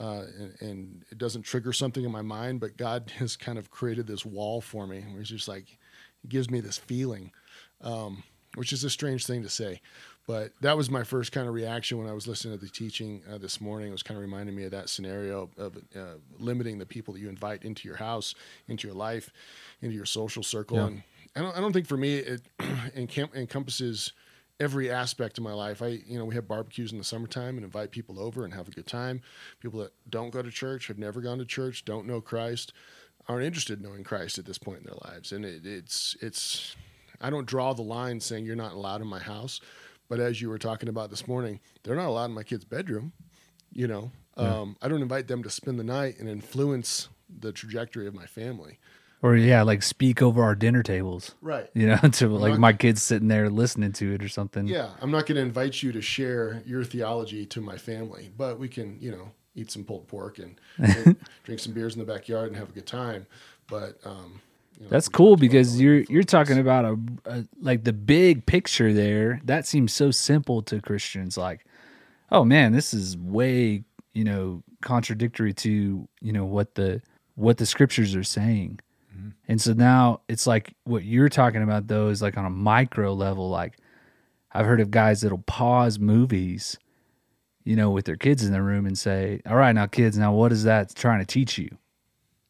uh, 0.00 0.22
and, 0.38 0.54
and, 0.60 1.04
it 1.10 1.18
doesn't 1.18 1.42
trigger 1.42 1.72
something 1.72 2.04
in 2.04 2.12
my 2.12 2.22
mind, 2.22 2.60
but 2.60 2.76
God 2.76 3.10
has 3.18 3.36
kind 3.36 3.58
of 3.58 3.70
created 3.70 4.06
this 4.06 4.24
wall 4.24 4.60
for 4.60 4.86
me 4.86 5.00
where 5.10 5.18
He's 5.18 5.28
just 5.28 5.48
like, 5.48 5.76
He 6.22 6.28
gives 6.28 6.50
me 6.50 6.60
this 6.60 6.78
feeling. 6.78 7.32
Um, 7.80 8.22
which 8.54 8.72
is 8.72 8.82
a 8.84 8.90
strange 8.90 9.26
thing 9.26 9.42
to 9.42 9.48
say. 9.48 9.80
But 10.26 10.52
that 10.60 10.76
was 10.76 10.90
my 10.90 11.04
first 11.04 11.32
kind 11.32 11.48
of 11.48 11.54
reaction 11.54 11.96
when 11.96 12.06
I 12.06 12.12
was 12.12 12.26
listening 12.26 12.58
to 12.58 12.62
the 12.62 12.70
teaching 12.70 13.22
uh, 13.32 13.38
this 13.38 13.60
morning. 13.60 13.88
It 13.88 13.92
was 13.92 14.02
kind 14.02 14.18
of 14.18 14.22
reminding 14.22 14.54
me 14.54 14.64
of 14.64 14.72
that 14.72 14.90
scenario 14.90 15.48
of 15.56 15.78
uh, 15.96 16.16
limiting 16.38 16.78
the 16.78 16.84
people 16.84 17.14
that 17.14 17.20
you 17.20 17.28
invite 17.30 17.62
into 17.62 17.88
your 17.88 17.96
house, 17.96 18.34
into 18.66 18.86
your 18.86 18.96
life, 18.96 19.30
into 19.80 19.96
your 19.96 20.04
social 20.04 20.42
circle. 20.42 20.76
Yeah. 20.76 20.86
And 20.86 21.02
I 21.34 21.40
don't, 21.40 21.56
I 21.56 21.60
don't 21.60 21.72
think 21.72 21.86
for 21.86 21.96
me 21.96 22.16
it 22.16 22.42
encamp- 22.94 23.34
encompasses 23.34 24.12
every 24.60 24.90
aspect 24.90 25.38
of 25.38 25.44
my 25.44 25.52
life. 25.52 25.82
I, 25.82 26.00
you 26.06 26.18
know, 26.18 26.24
we 26.24 26.34
have 26.34 26.48
barbecues 26.48 26.92
in 26.92 26.98
the 26.98 27.04
summertime 27.04 27.56
and 27.56 27.64
invite 27.64 27.90
people 27.90 28.18
over 28.18 28.44
and 28.44 28.54
have 28.54 28.68
a 28.68 28.72
good 28.72 28.86
time. 28.86 29.22
People 29.60 29.80
that 29.80 29.92
don't 30.08 30.30
go 30.30 30.42
to 30.42 30.50
church, 30.50 30.88
have 30.88 30.98
never 30.98 31.20
gone 31.20 31.38
to 31.38 31.44
church, 31.44 31.84
don't 31.84 32.06
know 32.06 32.20
Christ, 32.20 32.72
aren't 33.28 33.44
interested 33.44 33.78
in 33.78 33.84
knowing 33.84 34.04
Christ 34.04 34.38
at 34.38 34.46
this 34.46 34.58
point 34.58 34.80
in 34.80 34.84
their 34.84 34.98
lives. 35.04 35.32
And 35.32 35.44
it, 35.44 35.64
it's, 35.64 36.16
it's, 36.20 36.76
I 37.20 37.30
don't 37.30 37.46
draw 37.46 37.72
the 37.72 37.82
line 37.82 38.20
saying 38.20 38.46
you're 38.46 38.56
not 38.56 38.72
allowed 38.72 39.00
in 39.00 39.06
my 39.06 39.20
house. 39.20 39.60
But 40.08 40.20
as 40.20 40.40
you 40.40 40.48
were 40.48 40.58
talking 40.58 40.88
about 40.88 41.10
this 41.10 41.28
morning, 41.28 41.60
they're 41.82 41.94
not 41.94 42.08
allowed 42.08 42.26
in 42.26 42.32
my 42.32 42.42
kid's 42.42 42.64
bedroom. 42.64 43.12
You 43.72 43.86
know, 43.86 44.10
yeah. 44.36 44.60
um, 44.60 44.76
I 44.80 44.88
don't 44.88 45.02
invite 45.02 45.28
them 45.28 45.42
to 45.42 45.50
spend 45.50 45.78
the 45.78 45.84
night 45.84 46.18
and 46.18 46.28
influence 46.28 47.10
the 47.28 47.52
trajectory 47.52 48.06
of 48.06 48.14
my 48.14 48.24
family. 48.24 48.78
Or 49.20 49.36
yeah, 49.36 49.62
like 49.62 49.82
speak 49.82 50.22
over 50.22 50.42
our 50.44 50.54
dinner 50.54 50.82
tables. 50.82 51.34
Right. 51.40 51.68
You 51.74 51.88
know, 51.88 51.96
to 52.12 52.28
like 52.28 52.52
not, 52.52 52.60
my 52.60 52.72
kids 52.72 53.02
sitting 53.02 53.28
there 53.28 53.50
listening 53.50 53.92
to 53.94 54.14
it 54.14 54.22
or 54.22 54.28
something. 54.28 54.66
Yeah, 54.66 54.90
I'm 55.00 55.10
not 55.10 55.26
going 55.26 55.36
to 55.36 55.42
invite 55.42 55.82
you 55.82 55.92
to 55.92 56.00
share 56.00 56.62
your 56.64 56.84
theology 56.84 57.44
to 57.46 57.60
my 57.60 57.76
family, 57.76 58.30
but 58.36 58.58
we 58.58 58.68
can, 58.68 58.96
you 59.00 59.10
know, 59.10 59.32
eat 59.54 59.70
some 59.72 59.84
pulled 59.84 60.06
pork 60.06 60.38
and, 60.38 60.60
and 60.78 61.16
drink 61.42 61.60
some 61.60 61.72
beers 61.72 61.94
in 61.94 61.98
the 61.98 62.06
backyard 62.12 62.48
and 62.48 62.56
have 62.56 62.68
a 62.68 62.72
good 62.72 62.86
time. 62.86 63.26
But 63.66 63.98
um, 64.04 64.40
know, 64.80 64.86
That's 64.88 65.08
cool 65.08 65.36
because 65.36 65.80
you're 65.80 66.00
you're 66.08 66.22
talking 66.22 66.58
about 66.58 66.84
a, 66.84 66.98
a, 67.24 67.44
like 67.60 67.84
the 67.84 67.92
big 67.92 68.46
picture 68.46 68.92
there. 68.92 69.40
That 69.44 69.66
seems 69.66 69.92
so 69.92 70.10
simple 70.10 70.62
to 70.62 70.80
Christians. 70.80 71.36
Like, 71.36 71.64
oh 72.30 72.44
man, 72.44 72.72
this 72.72 72.94
is 72.94 73.16
way 73.16 73.84
you 74.14 74.24
know 74.24 74.62
contradictory 74.80 75.52
to 75.52 76.08
you 76.20 76.32
know 76.32 76.44
what 76.44 76.74
the 76.74 77.02
what 77.34 77.58
the 77.58 77.66
scriptures 77.66 78.14
are 78.14 78.24
saying. 78.24 78.80
Mm-hmm. 79.18 79.28
And 79.48 79.60
so 79.60 79.72
now 79.72 80.20
it's 80.28 80.46
like 80.46 80.74
what 80.84 81.04
you're 81.04 81.28
talking 81.28 81.62
about 81.62 81.88
though 81.88 82.08
is 82.08 82.22
like 82.22 82.36
on 82.36 82.44
a 82.44 82.50
micro 82.50 83.12
level. 83.12 83.50
Like 83.50 83.78
I've 84.52 84.66
heard 84.66 84.80
of 84.80 84.90
guys 84.90 85.22
that'll 85.22 85.38
pause 85.38 85.98
movies, 85.98 86.78
you 87.64 87.76
know, 87.76 87.90
with 87.90 88.04
their 88.04 88.16
kids 88.16 88.44
in 88.44 88.52
the 88.52 88.62
room 88.62 88.86
and 88.86 88.98
say, 88.98 89.40
"All 89.46 89.56
right, 89.56 89.74
now 89.74 89.86
kids, 89.86 90.16
now 90.16 90.32
what 90.32 90.52
is 90.52 90.64
that 90.64 90.94
trying 90.94 91.18
to 91.20 91.26
teach 91.26 91.58
you?" 91.58 91.76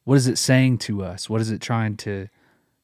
what 0.09 0.16
is 0.16 0.26
it 0.26 0.38
saying 0.38 0.78
to 0.78 1.04
us? 1.04 1.28
What 1.28 1.42
is 1.42 1.50
it 1.50 1.61
trying 1.61 1.98
to 1.98 2.28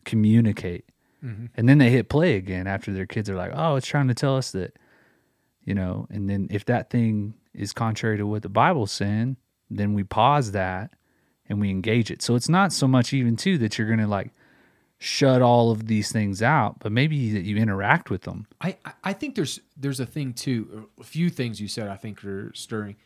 communicate? 0.05 0.85
Mm-hmm. 1.25 1.47
And 1.55 1.67
then 1.67 1.79
they 1.79 1.89
hit 1.89 2.11
play 2.11 2.37
again 2.37 2.67
after 2.67 2.93
their 2.93 3.07
kids 3.07 3.31
are 3.31 3.35
like, 3.35 3.51
oh, 3.55 3.77
it's 3.77 3.87
trying 3.87 4.09
to 4.09 4.15
tell 4.15 4.37
us 4.37 4.51
that, 4.51 4.77
you 5.65 5.73
know, 5.73 6.07
and 6.11 6.29
then 6.29 6.49
if 6.51 6.67
that 6.67 6.91
thing 6.91 7.33
is 7.55 7.73
contrary 7.73 8.19
to 8.19 8.27
what 8.27 8.43
the 8.43 8.51
Bible's 8.51 8.93
saying, 8.93 9.39
then 9.71 9.95
we 9.95 10.05
pause 10.05 10.53
that 10.53 10.91
and 11.55 11.61
we 11.61 11.71
engage 11.71 12.11
it. 12.11 12.21
So 12.21 12.35
it's 12.35 12.49
not 12.49 12.73
so 12.73 12.87
much 12.87 13.13
even 13.13 13.37
too 13.37 13.57
that 13.59 13.79
you're 13.79 13.89
going 13.89 14.01
to 14.01 14.07
like 14.07 14.31
shut 14.99 15.43
all 15.43 15.71
of 15.71 15.87
these 15.87 16.13
things 16.13 16.43
out, 16.43 16.79
but 16.81 16.93
maybe 16.93 17.33
that 17.33 17.45
you 17.45 17.57
interact 17.57 18.11
with 18.11 18.23
them. 18.23 18.47
I, 18.61 18.77
I 19.03 19.13
think 19.13 19.35
there's 19.35 19.61
there's 19.77 20.01
a 20.01 20.07
thing 20.07 20.35
too, 20.35 20.89
a 21.01 21.05
few 21.05 21.31
things 21.31 21.61
you 21.61 21.69
said 21.69 21.89
I 21.89 21.97
think 21.97 22.25
are 22.25 22.53
stirring. 22.55 22.97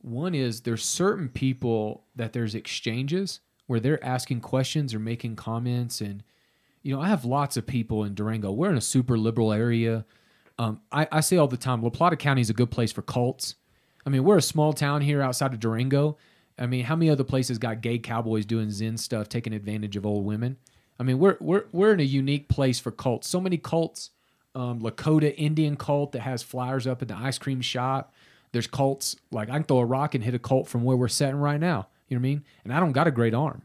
One 0.00 0.34
is 0.34 0.60
there's 0.60 0.84
certain 0.84 1.28
people 1.28 2.04
that 2.14 2.32
there's 2.32 2.54
exchanges 2.54 3.40
where 3.66 3.80
they're 3.80 4.04
asking 4.04 4.40
questions 4.40 4.94
or 4.94 4.98
making 4.98 5.36
comments. 5.36 6.00
And, 6.00 6.22
you 6.82 6.94
know, 6.94 7.00
I 7.00 7.08
have 7.08 7.24
lots 7.24 7.56
of 7.56 7.66
people 7.66 8.04
in 8.04 8.14
Durango. 8.14 8.52
We're 8.52 8.70
in 8.70 8.76
a 8.76 8.80
super 8.82 9.18
liberal 9.18 9.52
area. 9.52 10.04
Um, 10.58 10.80
I, 10.92 11.08
I 11.10 11.20
say 11.20 11.36
all 11.36 11.48
the 11.48 11.56
time, 11.56 11.82
La 11.82 11.90
Plata 11.90 12.16
County 12.16 12.40
is 12.40 12.50
a 12.50 12.54
good 12.54 12.70
place 12.70 12.92
for 12.92 13.02
cults. 13.02 13.56
I 14.04 14.10
mean, 14.10 14.22
we're 14.22 14.38
a 14.38 14.42
small 14.42 14.72
town 14.72 15.00
here 15.00 15.20
outside 15.20 15.52
of 15.52 15.58
Durango. 15.58 16.16
I 16.58 16.66
mean, 16.66 16.84
how 16.84 16.96
many 16.96 17.10
other 17.10 17.24
places 17.24 17.58
got 17.58 17.80
gay 17.80 17.98
cowboys 17.98 18.46
doing 18.46 18.70
Zen 18.70 18.96
stuff, 18.96 19.28
taking 19.28 19.52
advantage 19.52 19.96
of 19.96 20.06
old 20.06 20.24
women? 20.24 20.56
I 20.98 21.02
mean, 21.02 21.18
we're 21.18 21.36
we're 21.40 21.64
we're 21.72 21.92
in 21.92 22.00
a 22.00 22.04
unique 22.04 22.48
place 22.48 22.80
for 22.80 22.90
cults. 22.90 23.28
So 23.28 23.40
many 23.40 23.58
cults. 23.58 24.10
Um, 24.54 24.80
Lakota 24.80 25.34
Indian 25.36 25.76
cult 25.76 26.12
that 26.12 26.20
has 26.20 26.42
flyers 26.42 26.86
up 26.86 27.02
at 27.02 27.08
the 27.08 27.16
ice 27.16 27.36
cream 27.36 27.60
shop. 27.60 28.14
There's 28.52 28.66
cults 28.66 29.16
like 29.30 29.50
I 29.50 29.54
can 29.54 29.64
throw 29.64 29.80
a 29.80 29.84
rock 29.84 30.14
and 30.14 30.24
hit 30.24 30.34
a 30.34 30.38
cult 30.38 30.66
from 30.66 30.82
where 30.82 30.96
we're 30.96 31.08
sitting 31.08 31.36
right 31.36 31.60
now. 31.60 31.88
You 32.08 32.16
know 32.16 32.20
what 32.20 32.28
I 32.28 32.30
mean? 32.30 32.44
And 32.64 32.72
I 32.72 32.80
don't 32.80 32.92
got 32.92 33.06
a 33.06 33.10
great 33.10 33.34
arm. 33.34 33.62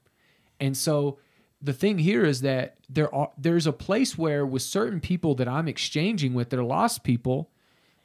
And 0.60 0.75
so 0.75 1.17
the 1.62 1.71
thing 1.71 1.99
here 1.99 2.25
is 2.25 2.41
that 2.41 2.75
there 2.89 3.13
are 3.13 3.32
there's 3.38 3.67
a 3.67 3.71
place 3.71 4.17
where 4.17 4.45
with 4.45 4.63
certain 4.63 4.99
people 4.99 5.34
that 5.36 5.47
I'm 5.47 5.69
exchanging 5.69 6.34
with 6.34 6.49
they're 6.49 6.63
lost 6.63 7.06
people, 7.06 7.49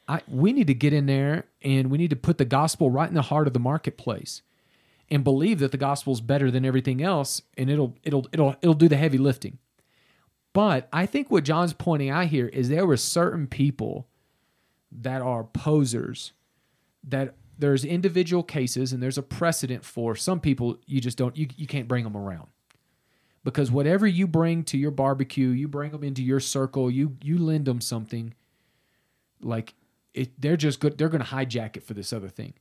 I 0.07 0.21
we 0.29 0.53
need 0.53 0.69
to 0.69 0.75
get 0.75 0.93
in 0.93 1.07
there 1.07 1.47
and 1.63 1.91
we 1.91 1.99
need 1.99 2.11
to 2.11 2.17
put 2.17 2.39
the 2.39 2.45
gospel 2.45 2.91
right 2.91 3.09
in 3.09 3.15
the 3.15 3.23
heart 3.23 3.49
of 3.49 3.53
the 3.53 3.59
marketplace 3.59 4.43
and 5.11 5.25
believe 5.25 5.59
that 5.61 5.73
the 5.73 5.79
gospel 5.79 6.13
is 6.13 6.21
better 6.21 6.51
than 6.51 6.65
everything 6.65 7.03
else 7.03 7.43
and 7.57 7.71
it'll 7.71 7.97
it'll 8.03 8.27
it'll 8.33 8.57
it'll 8.63 8.75
do 8.75 8.89
the 8.89 8.97
heavy 8.97 9.19
lifting. 9.19 9.59
But 10.53 10.89
I 10.93 11.05
think 11.07 11.31
what 11.31 11.45
John's 11.45 11.75
pointing 11.75 12.09
out 12.09 12.27
here 12.27 12.49
is 12.49 12.69
there 12.69 12.87
were 12.87 12.97
certain 12.97 13.47
people 13.47 14.09
that 14.91 15.21
are 15.21 15.45
posers 15.45 16.33
that 17.05 17.35
there's 17.59 17.85
individual 17.85 18.43
cases 18.43 18.93
and 18.93 19.03
there's 19.03 19.19
a 19.19 19.23
precedent 19.23 19.85
for 19.85 20.15
some 20.17 20.41
people 20.41 20.79
you 20.87 21.01
just 21.01 21.19
don't 21.19 21.37
you, 21.37 21.49
you 21.57 21.67
can't 21.67 21.89
bring 21.89 22.05
them 22.05 22.17
around 22.17 22.49
because 23.45 23.71
whatever 23.71 24.07
you 24.07 24.27
bring 24.27 24.63
to 24.65 24.77
your 24.77 24.91
barbecue 24.91 25.49
you 25.49 25.69
bring 25.69 25.91
them 25.91 26.05
into 26.05 26.23
your 26.23 26.41
circle 26.41 26.91
you 26.91 27.17
you 27.23 27.39
lend 27.39 27.65
them 27.65 27.81
something 27.81 28.35
like 29.41 29.75
it 30.15 30.41
they're 30.41 30.57
just 30.57 30.81
good 30.81 30.99
they're 30.99 31.09
going 31.09 31.23
to 31.23 31.31
hijack 31.31 31.77
it 31.77 31.83
for 31.83 31.95
this 31.95 32.13
other 32.13 32.29
thing 32.29 32.55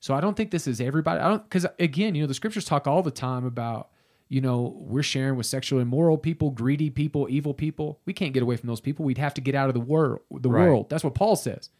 so 0.00 0.14
i 0.14 0.20
don't 0.20 0.36
think 0.36 0.50
this 0.50 0.66
is 0.66 0.80
everybody 0.80 1.20
i 1.20 1.28
don't 1.28 1.42
because 1.44 1.66
again 1.78 2.14
you 2.14 2.22
know 2.22 2.28
the 2.28 2.34
scriptures 2.34 2.64
talk 2.64 2.86
all 2.86 3.02
the 3.02 3.10
time 3.10 3.44
about 3.44 3.90
you 4.28 4.40
know 4.40 4.74
we're 4.76 5.02
sharing 5.02 5.36
with 5.36 5.46
sexually 5.46 5.82
immoral 5.82 6.18
people 6.18 6.50
greedy 6.50 6.90
people 6.90 7.26
evil 7.30 7.54
people 7.54 8.00
we 8.04 8.12
can't 8.12 8.32
get 8.32 8.42
away 8.42 8.56
from 8.56 8.68
those 8.68 8.80
people 8.80 9.04
we'd 9.04 9.18
have 9.18 9.34
to 9.34 9.40
get 9.40 9.54
out 9.54 9.68
of 9.68 9.74
the 9.74 9.80
world 9.80 10.20
the 10.30 10.50
right. 10.50 10.66
world 10.66 10.88
that's 10.90 11.04
what 11.04 11.14
paul 11.14 11.36
says 11.36 11.70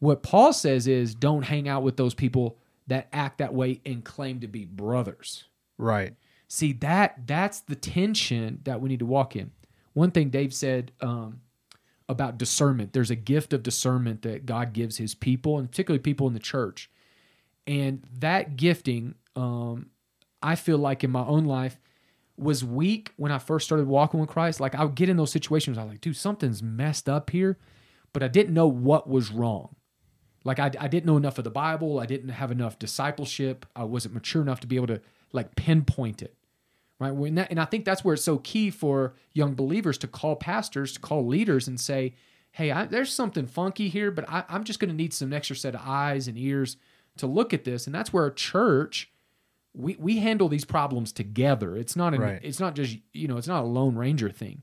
what 0.00 0.22
Paul 0.22 0.52
says 0.52 0.88
is 0.88 1.14
don't 1.14 1.42
hang 1.42 1.68
out 1.68 1.82
with 1.82 1.96
those 1.96 2.14
people 2.14 2.58
that 2.88 3.08
act 3.12 3.38
that 3.38 3.54
way 3.54 3.80
and 3.86 4.02
claim 4.02 4.40
to 4.40 4.48
be 4.48 4.64
brothers. 4.64 5.44
Right. 5.78 6.14
See 6.48 6.72
that 6.74 7.26
that's 7.26 7.60
the 7.60 7.76
tension 7.76 8.60
that 8.64 8.80
we 8.80 8.88
need 8.88 8.98
to 8.98 9.06
walk 9.06 9.36
in. 9.36 9.52
One 9.92 10.10
thing 10.10 10.30
Dave 10.30 10.52
said 10.52 10.90
um, 11.00 11.42
about 12.08 12.38
discernment. 12.38 12.92
There's 12.92 13.10
a 13.10 13.16
gift 13.16 13.52
of 13.52 13.62
discernment 13.62 14.22
that 14.22 14.46
God 14.46 14.72
gives 14.72 14.96
His 14.96 15.14
people, 15.14 15.58
and 15.58 15.70
particularly 15.70 16.00
people 16.00 16.26
in 16.26 16.32
the 16.32 16.40
church. 16.40 16.90
And 17.70 18.02
that 18.18 18.56
gifting, 18.56 19.14
um, 19.36 19.90
I 20.42 20.56
feel 20.56 20.76
like 20.76 21.04
in 21.04 21.12
my 21.12 21.24
own 21.24 21.44
life, 21.44 21.78
was 22.36 22.64
weak 22.64 23.12
when 23.16 23.30
I 23.30 23.38
first 23.38 23.64
started 23.64 23.86
walking 23.86 24.18
with 24.18 24.28
Christ. 24.28 24.58
Like 24.58 24.74
I 24.74 24.82
would 24.82 24.96
get 24.96 25.08
in 25.08 25.16
those 25.16 25.30
situations, 25.30 25.78
I 25.78 25.84
was 25.84 25.92
like, 25.92 26.00
dude, 26.00 26.16
something's 26.16 26.64
messed 26.64 27.08
up 27.08 27.30
here, 27.30 27.58
but 28.12 28.24
I 28.24 28.28
didn't 28.28 28.54
know 28.54 28.66
what 28.66 29.08
was 29.08 29.30
wrong. 29.30 29.76
Like 30.42 30.58
I, 30.58 30.72
I 30.80 30.88
didn't 30.88 31.06
know 31.06 31.16
enough 31.16 31.38
of 31.38 31.44
the 31.44 31.50
Bible. 31.50 32.00
I 32.00 32.06
didn't 32.06 32.30
have 32.30 32.50
enough 32.50 32.76
discipleship. 32.76 33.66
I 33.76 33.84
wasn't 33.84 34.14
mature 34.14 34.42
enough 34.42 34.58
to 34.60 34.66
be 34.66 34.74
able 34.74 34.88
to 34.88 35.00
like 35.32 35.54
pinpoint 35.54 36.22
it. 36.22 36.34
Right. 36.98 37.14
When 37.14 37.36
that, 37.36 37.50
and 37.50 37.60
I 37.60 37.66
think 37.66 37.84
that's 37.84 38.04
where 38.04 38.14
it's 38.14 38.24
so 38.24 38.38
key 38.38 38.70
for 38.70 39.14
young 39.32 39.54
believers 39.54 39.96
to 39.98 40.08
call 40.08 40.34
pastors, 40.34 40.94
to 40.94 41.00
call 41.00 41.24
leaders 41.24 41.68
and 41.68 41.78
say, 41.78 42.14
hey, 42.50 42.72
I, 42.72 42.86
there's 42.86 43.12
something 43.12 43.46
funky 43.46 43.88
here, 43.88 44.10
but 44.10 44.28
I, 44.28 44.42
I'm 44.48 44.64
just 44.64 44.80
going 44.80 44.90
to 44.90 44.96
need 44.96 45.14
some 45.14 45.32
extra 45.32 45.54
set 45.54 45.76
of 45.76 45.82
eyes 45.84 46.26
and 46.26 46.36
ears 46.36 46.76
to 47.18 47.26
look 47.26 47.52
at 47.52 47.64
this. 47.64 47.86
And 47.86 47.94
that's 47.94 48.12
where 48.12 48.26
a 48.26 48.34
church, 48.34 49.10
we, 49.74 49.96
we 49.98 50.18
handle 50.18 50.48
these 50.48 50.64
problems 50.64 51.12
together. 51.12 51.76
It's 51.76 51.96
not 51.96 52.14
an, 52.14 52.20
Right. 52.20 52.40
it's 52.42 52.60
not 52.60 52.74
just, 52.74 52.96
you 53.12 53.28
know, 53.28 53.36
it's 53.36 53.48
not 53.48 53.62
a 53.64 53.66
lone 53.66 53.96
ranger 53.96 54.30
thing. 54.30 54.62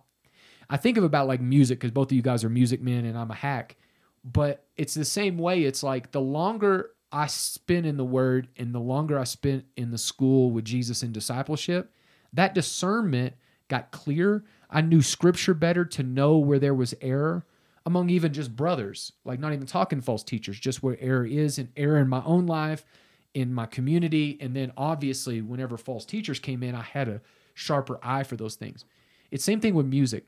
I 0.69 0.77
think 0.77 0.97
of 0.97 1.03
about 1.03 1.27
like 1.27 1.39
music 1.41 1.79
because 1.79 1.91
both 1.91 2.11
of 2.11 2.15
you 2.15 2.21
guys 2.21 2.43
are 2.43 2.49
music 2.49 2.81
men 2.81 3.05
and 3.05 3.17
I'm 3.17 3.31
a 3.31 3.35
hack, 3.35 3.77
but 4.23 4.65
it's 4.75 4.93
the 4.93 5.05
same 5.05 5.37
way. 5.37 5.63
It's 5.63 5.81
like 5.83 6.11
the 6.11 6.19
longer 6.21 6.89
I 7.11 7.27
spend 7.27 7.85
in 7.85 7.95
the 7.95 8.03
word 8.03 8.49
and 8.57 8.75
the 8.75 8.79
longer 8.81 9.17
I 9.17 9.23
spent 9.23 9.63
in 9.77 9.91
the 9.91 9.97
school 9.97 10.51
with 10.51 10.65
Jesus 10.65 11.03
in 11.03 11.13
discipleship, 11.13 11.93
that 12.33 12.53
discernment 12.53 13.35
got 13.69 13.91
clear. 13.91 14.43
I 14.69 14.81
knew 14.81 15.01
scripture 15.01 15.53
better 15.53 15.85
to 15.85 16.03
know 16.03 16.37
where 16.37 16.59
there 16.59 16.73
was 16.73 16.93
error 16.99 17.45
among 17.87 18.09
even 18.09 18.33
just 18.33 18.55
brothers, 18.55 19.13
like 19.25 19.39
not 19.39 19.53
even 19.53 19.65
talking 19.65 20.01
false 20.01 20.23
teachers, 20.23 20.59
just 20.59 20.83
where 20.83 20.97
error 20.99 21.25
is 21.25 21.57
and 21.57 21.69
error 21.75 21.97
in 21.97 22.07
my 22.07 22.21
own 22.25 22.45
life, 22.45 22.85
in 23.33 23.53
my 23.53 23.65
community. 23.65 24.37
And 24.39 24.55
then 24.55 24.71
obviously, 24.77 25.41
whenever 25.41 25.77
false 25.77 26.05
teachers 26.05 26.39
came 26.39 26.61
in, 26.61 26.75
I 26.75 26.83
had 26.83 27.07
a 27.07 27.21
sharper 27.53 27.99
eye 28.03 28.23
for 28.23 28.35
those 28.35 28.55
things. 28.55 28.85
It's 29.31 29.43
same 29.43 29.59
thing 29.59 29.73
with 29.73 29.87
music 29.87 30.25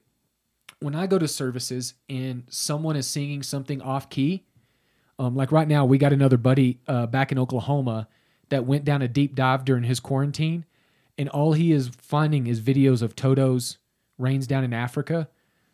when 0.80 0.95
I 0.95 1.08
go 1.08 1.19
to 1.19 1.28
services 1.28 1.93
and 2.08 2.43
someone 2.50 2.95
is 2.95 3.08
singing 3.08 3.43
something 3.43 3.82
off 3.82 4.10
key, 4.10 4.45
um, 5.17 5.36
like 5.36 5.52
right 5.52 5.67
now, 5.67 5.86
we 5.86 5.98
got 5.98 6.13
another 6.13 6.38
buddy 6.38 6.80
uh, 6.88 7.06
back 7.06 7.32
in 7.32 7.39
Oklahoma 7.39 8.08
that 8.50 8.65
went 8.65 8.86
down 8.86 9.02
a 9.02 9.08
deep 9.08 9.36
dive 9.36 9.65
during 9.65 9.84
his 9.84 10.00
quarantine, 10.00 10.65
and 11.17 11.28
all 11.28 11.54
he 11.54 11.74
is 11.74 11.89
finding 11.89 12.48
is 12.48 12.62
videos 12.62 13.02
of 13.02 13.15
Toto's 13.15 13.78
rains 14.17 14.48
down 14.48 14.63
in 14.63 14.74
Africa 14.74 15.28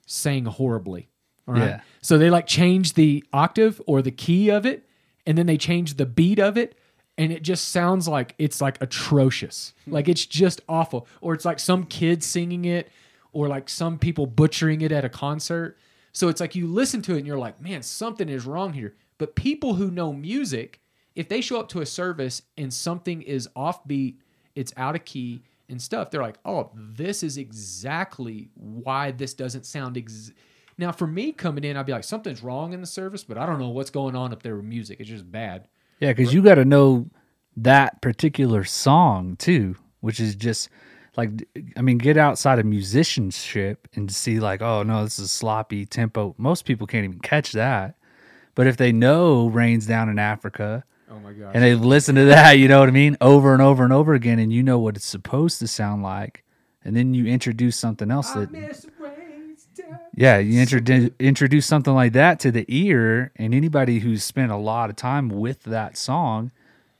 sang 0.07 0.45
horribly. 0.45 1.09
All 1.47 1.53
right. 1.53 1.63
Yeah. 1.63 1.81
So 2.01 2.17
they 2.17 2.29
like 2.29 2.47
change 2.47 2.93
the 2.93 3.23
octave 3.33 3.81
or 3.85 4.01
the 4.01 4.11
key 4.11 4.49
of 4.49 4.65
it, 4.65 4.87
and 5.25 5.37
then 5.37 5.45
they 5.45 5.57
change 5.57 5.97
the 5.97 6.05
beat 6.05 6.39
of 6.39 6.57
it, 6.57 6.77
and 7.17 7.31
it 7.31 7.43
just 7.43 7.69
sounds 7.69 8.07
like 8.07 8.35
it's 8.37 8.61
like 8.61 8.81
atrocious. 8.81 9.73
Hmm. 9.85 9.93
Like 9.93 10.07
it's 10.07 10.25
just 10.25 10.61
awful. 10.67 11.07
Or 11.21 11.33
it's 11.33 11.45
like 11.45 11.59
some 11.59 11.85
kid 11.85 12.23
singing 12.23 12.65
it, 12.65 12.89
or 13.31 13.47
like 13.47 13.69
some 13.69 13.99
people 13.99 14.25
butchering 14.25 14.81
it 14.81 14.91
at 14.91 15.05
a 15.05 15.09
concert. 15.09 15.77
So 16.13 16.29
it's 16.29 16.39
like 16.39 16.55
you 16.55 16.67
listen 16.67 17.01
to 17.03 17.15
it 17.15 17.17
and 17.17 17.27
you're 17.27 17.37
like, 17.37 17.61
man, 17.61 17.83
something 17.83 18.29
is 18.29 18.45
wrong 18.45 18.71
here. 18.73 18.95
But 19.17 19.35
people 19.35 19.75
who 19.75 19.91
know 19.91 20.13
music, 20.13 20.79
if 21.15 21.27
they 21.27 21.41
show 21.41 21.59
up 21.59 21.67
to 21.69 21.81
a 21.81 21.85
service 21.85 22.41
and 22.57 22.73
something 22.73 23.21
is 23.21 23.49
offbeat, 23.55 24.15
it's 24.55 24.71
out 24.77 24.95
of 24.95 25.03
key 25.03 25.41
and 25.67 25.81
stuff, 25.81 26.11
they're 26.11 26.21
like, 26.21 26.37
oh, 26.45 26.69
this 26.73 27.23
is 27.23 27.37
exactly 27.37 28.49
why 28.55 29.11
this 29.11 29.33
doesn't 29.33 29.65
sound. 29.65 29.97
Ex-. 29.97 30.31
Now, 30.77 30.91
for 30.91 31.07
me 31.07 31.31
coming 31.31 31.63
in, 31.63 31.77
I'd 31.77 31.85
be 31.85 31.93
like, 31.93 32.03
something's 32.03 32.43
wrong 32.43 32.73
in 32.73 32.81
the 32.81 32.87
service, 32.87 33.23
but 33.23 33.37
I 33.37 33.45
don't 33.45 33.59
know 33.59 33.69
what's 33.69 33.89
going 33.89 34.15
on 34.15 34.33
up 34.33 34.43
there 34.43 34.55
with 34.57 34.65
music. 34.65 34.99
It's 34.99 35.09
just 35.09 35.31
bad. 35.31 35.67
Yeah, 35.99 36.11
because 36.11 36.33
you 36.33 36.41
got 36.41 36.55
to 36.55 36.65
know 36.65 37.09
that 37.57 38.01
particular 38.01 38.65
song 38.65 39.37
too, 39.37 39.75
which 40.01 40.19
is 40.19 40.35
just 40.35 40.69
like, 41.15 41.29
I 41.77 41.81
mean, 41.81 41.97
get 41.97 42.17
outside 42.17 42.59
of 42.59 42.65
musicianship 42.65 43.87
and 43.95 44.11
see, 44.11 44.39
like, 44.39 44.61
oh 44.61 44.83
no, 44.83 45.05
this 45.05 45.17
is 45.19 45.31
sloppy 45.31 45.85
tempo. 45.85 46.35
Most 46.37 46.65
people 46.65 46.87
can't 46.87 47.05
even 47.05 47.19
catch 47.19 47.53
that. 47.53 47.95
But 48.53 48.67
if 48.67 48.75
they 48.77 48.91
know 48.91 49.47
Rains 49.47 49.85
Down 49.85 50.09
in 50.09 50.19
Africa 50.19 50.83
Oh 51.09 51.19
my 51.19 51.33
gosh. 51.33 51.51
and 51.53 51.63
they've 51.63 51.79
listened 51.79 52.17
to 52.17 52.25
that, 52.25 52.57
you 52.57 52.67
know 52.67 52.79
what 52.79 52.89
I 52.89 52.93
mean, 52.93 53.15
over 53.21 53.53
and 53.53 53.61
over 53.61 53.83
and 53.83 53.93
over 53.93 54.13
again, 54.13 54.39
and 54.39 54.51
you 54.51 54.63
know 54.63 54.79
what 54.79 54.97
it's 54.97 55.05
supposed 55.05 55.59
to 55.59 55.67
sound 55.67 56.03
like, 56.03 56.43
and 56.83 56.95
then 56.95 57.13
you 57.13 57.25
introduce 57.25 57.77
something 57.77 58.11
else 58.11 58.31
ah, 58.31 58.41
that 58.41 58.51
yeah, 60.15 60.37
you 60.37 60.59
introduce 60.59 61.11
introduce 61.19 61.65
something 61.65 61.93
like 61.93 62.13
that 62.13 62.39
to 62.41 62.51
the 62.51 62.65
ear, 62.67 63.31
and 63.35 63.53
anybody 63.53 63.99
who's 63.99 64.23
spent 64.23 64.51
a 64.51 64.57
lot 64.57 64.89
of 64.89 64.95
time 64.95 65.29
with 65.29 65.63
that 65.63 65.97
song 65.97 66.51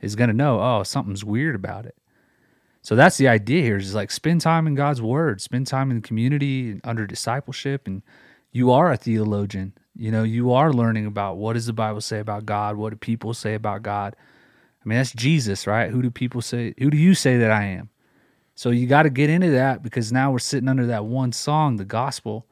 is 0.02 0.16
gonna 0.16 0.34
know, 0.34 0.60
oh, 0.60 0.84
something's 0.84 1.24
weird 1.24 1.56
about 1.56 1.86
it. 1.86 1.96
So 2.82 2.96
that's 2.96 3.18
the 3.18 3.28
idea 3.28 3.64
here 3.64 3.78
is 3.78 3.96
like 3.96 4.12
spend 4.12 4.42
time 4.42 4.68
in 4.68 4.76
God's 4.76 5.02
word, 5.02 5.42
spend 5.42 5.68
time 5.68 5.90
in 5.90 6.02
the 6.02 6.08
community 6.08 6.72
and 6.72 6.82
under 6.84 7.08
discipleship, 7.08 7.88
and 7.88 8.04
you 8.52 8.72
are 8.72 8.92
a 8.92 8.98
theologian. 8.98 9.74
You 9.96 10.12
know, 10.12 10.24
you 10.24 10.52
are 10.52 10.74
learning 10.74 11.06
about 11.06 11.38
what 11.38 11.54
does 11.54 11.66
the 11.66 11.74
Bible 11.74 12.02
say 12.02 12.20
about 12.20 12.46
God, 12.46 12.76
what 12.76 12.92
do 12.92 12.98
people 12.98 13.34
say 13.34 13.54
about 13.54 13.82
God. 13.82 14.16
I 14.86 14.90
mean, 14.90 15.00
that's 15.00 15.14
Jesus, 15.14 15.66
right? 15.66 15.90
Who 15.90 16.02
do 16.02 16.12
people 16.12 16.42
say? 16.42 16.76
Who 16.78 16.92
do 16.92 16.98
you 16.98 17.16
say 17.16 17.38
that 17.38 17.50
I 17.50 17.64
am? 17.64 17.90
So 18.54 18.70
you 18.70 18.88
got 18.88 19.04
to 19.04 19.10
get 19.10 19.30
into 19.30 19.50
that 19.52 19.82
because 19.82 20.12
now 20.12 20.32
we're 20.32 20.40
sitting 20.40 20.70
under 20.70 20.86
that 20.86 21.06
one 21.06 21.32
song, 21.32 21.78
the 21.78 21.86
gospel, 21.86 22.46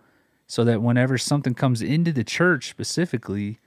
so 0.54 0.63
that 0.63 0.84
whenever 0.84 1.18
something 1.18 1.56
comes 1.56 1.82
into 1.82 2.12
the 2.12 2.24
church 2.24 2.70
specifically 2.70 3.58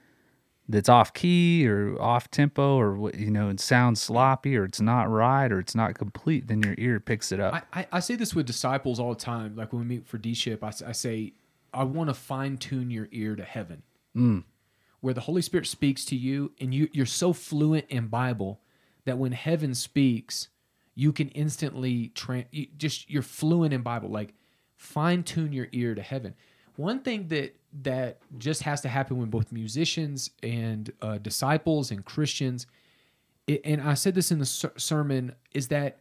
that's 0.69 0.87
off 0.87 1.13
key 1.13 1.67
or 1.67 2.01
off 2.01 2.31
tempo 2.31 2.77
or 2.77 3.11
you 3.13 3.29
know 3.29 3.49
it 3.49 3.59
sounds 3.59 4.01
sloppy 4.01 4.55
or 4.55 4.63
it's 4.63 4.79
not 4.79 5.09
right 5.09 5.51
or 5.51 5.59
it's 5.59 5.75
not 5.75 5.95
complete, 5.95 6.47
then 6.47 6.63
your 6.63 6.75
ear 6.77 7.01
picks 7.01 7.33
it 7.33 7.41
up. 7.41 7.53
I, 7.53 7.81
I, 7.81 7.87
I 7.91 7.99
say 7.99 8.15
this 8.15 8.33
with 8.33 8.45
disciples 8.45 9.01
all 9.01 9.09
the 9.09 9.19
time. 9.19 9.53
Like 9.57 9.73
when 9.73 9.81
we 9.81 9.85
meet 9.97 10.07
for 10.07 10.17
D 10.17 10.33
ship, 10.33 10.63
I 10.63 10.71
say, 10.71 11.33
I 11.73 11.83
want 11.83 12.09
to 12.09 12.13
fine 12.13 12.55
tune 12.55 12.89
your 12.89 13.09
ear 13.11 13.35
to 13.35 13.43
heaven, 13.43 13.83
mm. 14.15 14.45
where 15.01 15.13
the 15.13 15.19
Holy 15.19 15.41
Spirit 15.41 15.67
speaks 15.67 16.05
to 16.05 16.15
you, 16.15 16.53
and 16.61 16.73
you 16.73 16.87
you're 16.93 17.05
so 17.05 17.33
fluent 17.33 17.83
in 17.89 18.07
Bible 18.07 18.61
that 19.03 19.17
when 19.17 19.33
heaven 19.33 19.75
speaks, 19.75 20.47
you 20.95 21.11
can 21.11 21.27
instantly 21.29 22.13
tra- 22.15 22.45
you 22.51 22.67
just 22.77 23.09
you're 23.09 23.21
fluent 23.21 23.73
in 23.73 23.81
Bible. 23.81 24.07
Like 24.07 24.35
fine 24.77 25.23
tune 25.23 25.51
your 25.51 25.67
ear 25.73 25.93
to 25.93 26.01
heaven. 26.01 26.33
One 26.77 27.01
thing 27.01 27.27
that 27.27 27.55
that 27.83 28.19
just 28.39 28.63
has 28.63 28.81
to 28.81 28.87
happen 28.89 29.17
when 29.17 29.29
both 29.29 29.51
musicians 29.51 30.31
and 30.41 30.91
uh, 31.01 31.17
disciples 31.19 31.91
and 31.91 32.03
Christians, 32.05 32.65
it, 33.45 33.61
and 33.65 33.81
I 33.81 33.93
said 33.93 34.15
this 34.15 34.31
in 34.31 34.39
the 34.39 34.45
ser- 34.45 34.71
sermon, 34.77 35.33
is 35.53 35.67
that 35.67 35.99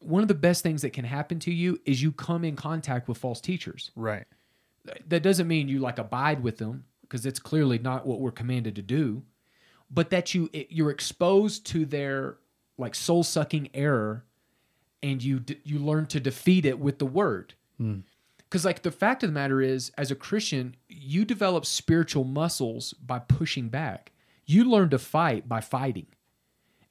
one 0.00 0.22
of 0.22 0.28
the 0.28 0.34
best 0.34 0.62
things 0.62 0.82
that 0.82 0.90
can 0.92 1.04
happen 1.04 1.38
to 1.40 1.52
you 1.52 1.80
is 1.86 2.02
you 2.02 2.12
come 2.12 2.44
in 2.44 2.54
contact 2.56 3.08
with 3.08 3.16
false 3.18 3.40
teachers. 3.40 3.90
right. 4.84 4.98
That 5.08 5.22
doesn't 5.22 5.46
mean 5.46 5.68
you 5.68 5.78
like 5.78 5.98
abide 5.98 6.42
with 6.42 6.58
them 6.58 6.84
because 7.02 7.24
it's 7.24 7.38
clearly 7.38 7.78
not 7.78 8.04
what 8.04 8.18
we're 8.20 8.32
commanded 8.32 8.74
to 8.76 8.82
do, 8.82 9.22
but 9.90 10.10
that 10.10 10.34
you 10.34 10.50
it- 10.52 10.68
you're 10.70 10.90
exposed 10.90 11.64
to 11.66 11.84
their 11.86 12.38
like 12.78 12.94
soul 12.96 13.22
sucking 13.22 13.68
error, 13.74 14.24
and 15.02 15.22
you 15.22 15.38
d- 15.40 15.60
you 15.64 15.78
learn 15.78 16.06
to 16.06 16.18
defeat 16.20 16.64
it 16.66 16.78
with 16.80 16.98
the 16.98 17.06
word. 17.06 17.54
Because 18.52 18.66
like 18.66 18.82
the 18.82 18.90
fact 18.90 19.22
of 19.22 19.30
the 19.30 19.32
matter 19.32 19.62
is, 19.62 19.90
as 19.96 20.10
a 20.10 20.14
Christian, 20.14 20.76
you 20.86 21.24
develop 21.24 21.64
spiritual 21.64 22.24
muscles 22.24 22.92
by 22.92 23.18
pushing 23.18 23.70
back. 23.70 24.12
You 24.44 24.64
learn 24.64 24.90
to 24.90 24.98
fight 24.98 25.48
by 25.48 25.62
fighting. 25.62 26.08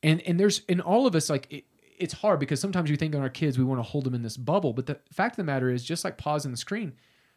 And 0.02 0.22
and 0.22 0.40
there's 0.40 0.64
in 0.68 0.82
all 0.82 1.06
of 1.06 1.16
us 1.16 1.30
like 1.30 1.46
it, 1.54 1.66
it's 2.00 2.16
hard 2.16 2.40
because 2.40 2.60
sometimes 2.60 2.90
we 2.90 2.96
think 2.96 3.14
on 3.14 3.22
our 3.22 3.30
kids 3.30 3.60
we 3.60 3.64
want 3.64 3.78
to 3.78 3.84
hold 3.84 4.06
them 4.06 4.16
in 4.16 4.24
this 4.24 4.38
bubble. 4.38 4.74
But 4.74 4.88
the 4.88 4.98
fact 5.14 5.34
of 5.34 5.38
the 5.38 5.44
matter 5.44 5.70
is 5.70 5.84
just 5.84 6.04
like 6.04 6.18
pausing 6.18 6.50
the 6.50 6.58
screen 6.58 6.94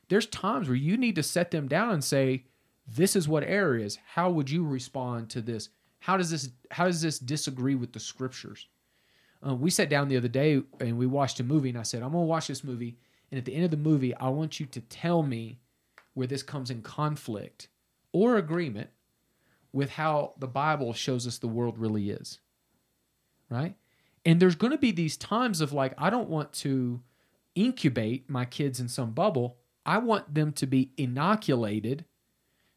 there's 0.08 0.26
times 0.26 0.68
where 0.68 0.76
you 0.76 0.96
need 0.96 1.16
to 1.16 1.22
set 1.22 1.50
them 1.50 1.68
down 1.68 1.90
and 1.90 2.02
say 2.02 2.44
this 2.86 3.16
is 3.16 3.28
what 3.28 3.44
error 3.44 3.76
is. 3.76 3.98
How 4.06 4.30
would 4.30 4.48
you 4.48 4.64
respond 4.64 5.28
to 5.30 5.42
this? 5.42 5.68
How 5.98 6.16
does 6.16 6.30
this 6.30 6.48
how 6.70 6.86
does 6.86 7.02
this 7.02 7.18
disagree 7.18 7.74
with 7.74 7.92
the 7.92 8.00
scriptures? 8.00 8.68
Uh, 9.46 9.54
we 9.54 9.68
sat 9.68 9.90
down 9.90 10.08
the 10.08 10.16
other 10.16 10.28
day 10.28 10.62
and 10.80 10.96
we 10.96 11.06
watched 11.06 11.40
a 11.40 11.44
movie 11.44 11.68
and 11.68 11.76
i 11.76 11.82
said 11.82 12.02
i'm 12.02 12.12
going 12.12 12.22
to 12.22 12.26
watch 12.26 12.46
this 12.46 12.64
movie 12.64 12.96
and 13.30 13.38
at 13.38 13.44
the 13.44 13.54
end 13.54 13.64
of 13.64 13.70
the 13.70 13.76
movie 13.76 14.14
i 14.16 14.28
want 14.28 14.58
you 14.60 14.66
to 14.66 14.80
tell 14.80 15.22
me 15.22 15.58
where 16.14 16.26
this 16.26 16.42
comes 16.42 16.70
in 16.70 16.82
conflict 16.82 17.68
or 18.12 18.36
agreement 18.36 18.90
with 19.72 19.90
how 19.90 20.34
the 20.38 20.46
bible 20.46 20.92
shows 20.92 21.26
us 21.26 21.38
the 21.38 21.48
world 21.48 21.78
really 21.78 22.10
is 22.10 22.38
right? 23.50 23.74
And 24.24 24.40
there's 24.40 24.54
going 24.54 24.70
to 24.72 24.78
be 24.78 24.90
these 24.90 25.16
times 25.18 25.60
of 25.60 25.72
like, 25.72 25.92
I 25.98 26.08
don't 26.08 26.30
want 26.30 26.52
to 26.54 27.02
incubate 27.54 28.28
my 28.28 28.46
kids 28.46 28.80
in 28.80 28.88
some 28.88 29.10
bubble. 29.10 29.58
I 29.84 29.98
want 29.98 30.34
them 30.34 30.52
to 30.54 30.66
be 30.66 30.92
inoculated 30.96 32.06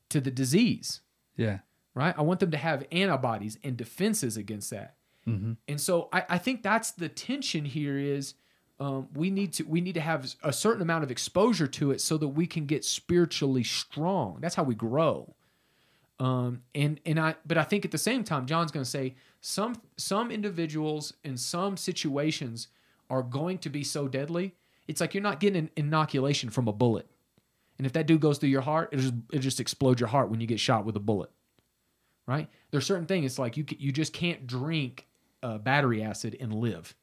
to 0.09 0.19
the 0.19 0.29
disease, 0.29 0.99
Yeah. 1.37 1.59
right? 1.95 2.13
I 2.17 2.21
want 2.21 2.41
them 2.41 2.51
to 2.51 2.57
have 2.57 2.85
antibodies 2.91 3.57
and 3.63 3.77
defenses 3.77 4.35
against 4.37 4.69
that. 4.71 4.95
Mm-hmm. 5.25 5.53
And 5.69 5.81
so 5.81 6.09
I, 6.11 6.25
I 6.29 6.37
think 6.37 6.63
that's 6.63 6.91
the 6.91 7.09
tension 7.09 7.63
here 7.65 7.97
is 7.97 8.33
um, 8.79 9.07
we 9.13 9.29
need 9.29 9.53
to 9.53 9.63
we 9.63 9.81
need 9.81 9.95
to 9.95 10.01
have 10.01 10.35
a 10.43 10.53
certain 10.53 10.81
amount 10.81 11.03
of 11.03 11.11
exposure 11.11 11.67
to 11.67 11.91
it 11.91 12.01
so 12.01 12.17
that 12.17 12.27
we 12.29 12.45
can 12.45 12.65
get 12.65 12.85
spiritually 12.85 13.63
strong. 13.63 14.37
That's 14.39 14.55
how 14.55 14.63
we 14.63 14.75
grow. 14.75 15.33
Um, 16.19 16.61
and 16.75 16.99
and 17.05 17.19
I 17.19 17.35
but 17.45 17.57
I 17.57 17.63
think 17.63 17.85
at 17.85 17.91
the 17.91 17.97
same 17.97 18.23
time, 18.23 18.45
John's 18.45 18.71
going 18.71 18.83
to 18.83 18.89
say 18.89 19.15
some 19.41 19.81
some 19.97 20.31
individuals 20.31 21.13
in 21.23 21.37
some 21.37 21.77
situations 21.77 22.67
are 23.09 23.23
going 23.23 23.57
to 23.59 23.69
be 23.69 23.83
so 23.83 24.07
deadly 24.07 24.53
It's 24.87 25.01
like 25.01 25.13
you're 25.13 25.23
not 25.23 25.39
getting 25.39 25.57
an 25.57 25.69
inoculation 25.75 26.49
from 26.49 26.67
a 26.67 26.73
bullet. 26.73 27.07
And 27.77 27.85
if 27.85 27.93
that 27.93 28.07
dude 28.07 28.21
goes 28.21 28.37
through 28.37 28.49
your 28.49 28.61
heart, 28.61 28.89
it 28.91 28.97
just 28.97 29.13
it 29.31 29.39
just 29.39 29.59
explodes 29.59 29.99
your 29.99 30.09
heart 30.09 30.29
when 30.29 30.41
you 30.41 30.47
get 30.47 30.59
shot 30.59 30.85
with 30.85 30.95
a 30.95 30.99
bullet. 30.99 31.29
Right? 32.25 32.49
There's 32.71 32.85
certain 32.85 33.05
things. 33.05 33.25
It's 33.25 33.39
like 33.39 33.57
you 33.57 33.65
you 33.77 33.91
just 33.91 34.13
can't 34.13 34.47
drink 34.47 35.07
uh, 35.43 35.57
battery 35.59 36.03
acid 36.03 36.35
and 36.39 36.53
live. 36.53 36.95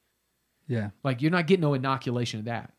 Yeah. 0.67 0.91
Like 1.03 1.23
you're 1.23 1.31
not 1.31 1.47
getting 1.47 1.63
no 1.63 1.75
inoculation 1.75 2.41
of 2.41 2.47
that. 2.47 2.73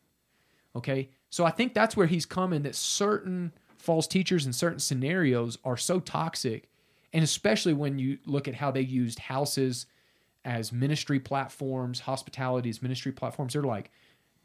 Okay. 0.74 1.10
So 1.30 1.44
I 1.44 1.50
think 1.50 1.74
that's 1.74 1.96
where 1.96 2.06
he's 2.06 2.26
coming 2.26 2.62
that 2.62 2.74
certain 2.74 3.52
false 3.78 4.06
teachers 4.06 4.46
in 4.46 4.52
certain 4.52 4.78
scenarios 4.78 5.58
are 5.64 5.76
so 5.76 6.00
toxic. 6.00 6.68
And 7.12 7.22
especially 7.24 7.72
when 7.72 7.98
you 7.98 8.18
look 8.26 8.48
at 8.48 8.54
how 8.54 8.70
they 8.70 8.80
used 8.80 9.18
houses 9.18 9.86
as 10.44 10.72
ministry 10.72 11.18
platforms, 11.18 12.00
hospitality 12.00 12.68
as 12.68 12.82
ministry 12.82 13.12
platforms, 13.12 13.54
they're 13.54 13.62
like, 13.62 13.90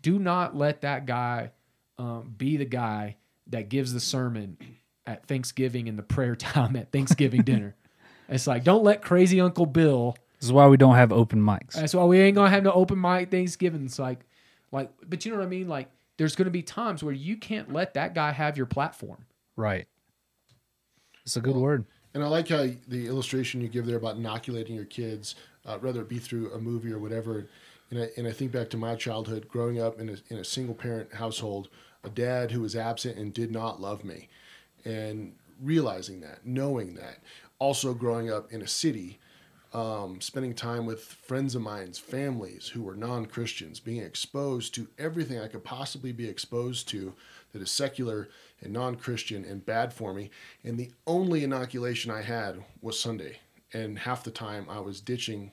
do 0.01 0.17
not 0.17 0.55
let 0.55 0.81
that 0.81 1.05
guy 1.05 1.51
um, 1.97 2.33
be 2.37 2.57
the 2.57 2.65
guy 2.65 3.17
that 3.47 3.69
gives 3.69 3.93
the 3.93 3.99
sermon 3.99 4.57
at 5.05 5.25
Thanksgiving 5.27 5.89
and 5.89 5.97
the 5.97 6.03
prayer 6.03 6.35
time 6.37 6.75
at 6.75 6.91
Thanksgiving 6.91 7.41
dinner. 7.43 7.75
It's 8.29 8.47
like, 8.47 8.63
don't 8.63 8.85
let 8.85 9.01
crazy 9.01 9.41
Uncle 9.41 9.65
Bill 9.65 10.15
This 10.41 10.47
is 10.47 10.53
why 10.53 10.67
we 10.67 10.75
don't 10.75 10.95
have 10.95 11.11
open 11.11 11.39
mics. 11.39 11.73
that's 11.73 11.93
why 11.93 12.03
we 12.03 12.19
ain't 12.19 12.33
gonna 12.33 12.49
have 12.49 12.63
no 12.63 12.71
open 12.71 12.99
mic 12.99 13.29
Thanksgiving. 13.29 13.85
It's 13.85 13.99
like, 13.99 14.25
like, 14.71 14.91
but 15.07 15.23
you 15.23 15.31
know 15.31 15.37
what 15.37 15.45
I 15.45 15.49
mean? 15.49 15.67
Like, 15.67 15.91
there's 16.17 16.35
gonna 16.35 16.49
be 16.49 16.63
times 16.63 17.03
where 17.03 17.13
you 17.13 17.37
can't 17.37 17.71
let 17.71 17.93
that 17.93 18.15
guy 18.15 18.31
have 18.31 18.57
your 18.57 18.65
platform. 18.65 19.25
Right. 19.55 19.87
It's 21.23 21.37
a 21.37 21.41
good 21.41 21.55
word. 21.55 21.85
And 22.15 22.23
I 22.23 22.27
like 22.27 22.49
how 22.49 22.67
the 22.87 23.07
illustration 23.07 23.61
you 23.61 23.69
give 23.69 23.85
there 23.85 23.97
about 23.97 24.17
inoculating 24.17 24.75
your 24.75 24.85
kids, 24.85 25.35
uh, 25.63 25.77
whether 25.77 26.01
it 26.01 26.09
be 26.09 26.17
through 26.17 26.51
a 26.53 26.59
movie 26.59 26.91
or 26.91 26.97
whatever. 26.97 27.47
And 27.91 28.01
I, 28.01 28.09
and 28.17 28.27
I 28.27 28.31
think 28.31 28.51
back 28.51 28.71
to 28.71 28.77
my 28.77 28.95
childhood, 28.95 29.47
growing 29.47 29.79
up 29.79 29.99
in 29.99 30.09
a, 30.09 30.17
in 30.29 30.37
a 30.39 30.43
single 30.43 30.73
parent 30.73 31.13
household, 31.13 31.69
a 32.03 32.09
dad 32.09 32.51
who 32.51 32.61
was 32.61 32.75
absent 32.75 33.17
and 33.17 33.31
did 33.31 33.51
not 33.51 33.79
love 33.79 34.03
me, 34.03 34.27
and 34.85 35.35
realizing 35.61 36.21
that, 36.21 36.45
knowing 36.45 36.95
that. 36.95 37.19
Also, 37.59 37.93
growing 37.93 38.31
up 38.31 38.51
in 38.51 38.63
a 38.63 38.67
city, 38.67 39.19
um, 39.73 40.19
spending 40.19 40.53
time 40.53 40.85
with 40.85 41.03
friends 41.03 41.55
of 41.55 41.61
mine's 41.61 41.97
families 41.97 42.67
who 42.69 42.83
were 42.83 42.95
non 42.95 43.25
Christians, 43.25 43.79
being 43.79 44.01
exposed 44.01 44.75
to 44.75 44.87
everything 44.99 45.39
I 45.39 45.47
could 45.47 45.63
possibly 45.63 46.11
be 46.11 46.27
exposed 46.27 46.89
to 46.89 47.13
that 47.53 47.61
is 47.61 47.71
secular 47.71 48.29
and 48.61 48.73
non 48.73 48.95
Christian 48.95 49.45
and 49.45 49.65
bad 49.65 49.93
for 49.93 50.13
me. 50.13 50.29
And 50.63 50.77
the 50.77 50.91
only 51.07 51.43
inoculation 51.43 52.11
I 52.11 52.21
had 52.21 52.63
was 52.81 52.99
Sunday. 52.99 53.39
And 53.73 53.99
half 53.99 54.23
the 54.23 54.31
time 54.31 54.67
I 54.69 54.79
was 54.79 54.99
ditching 54.99 55.51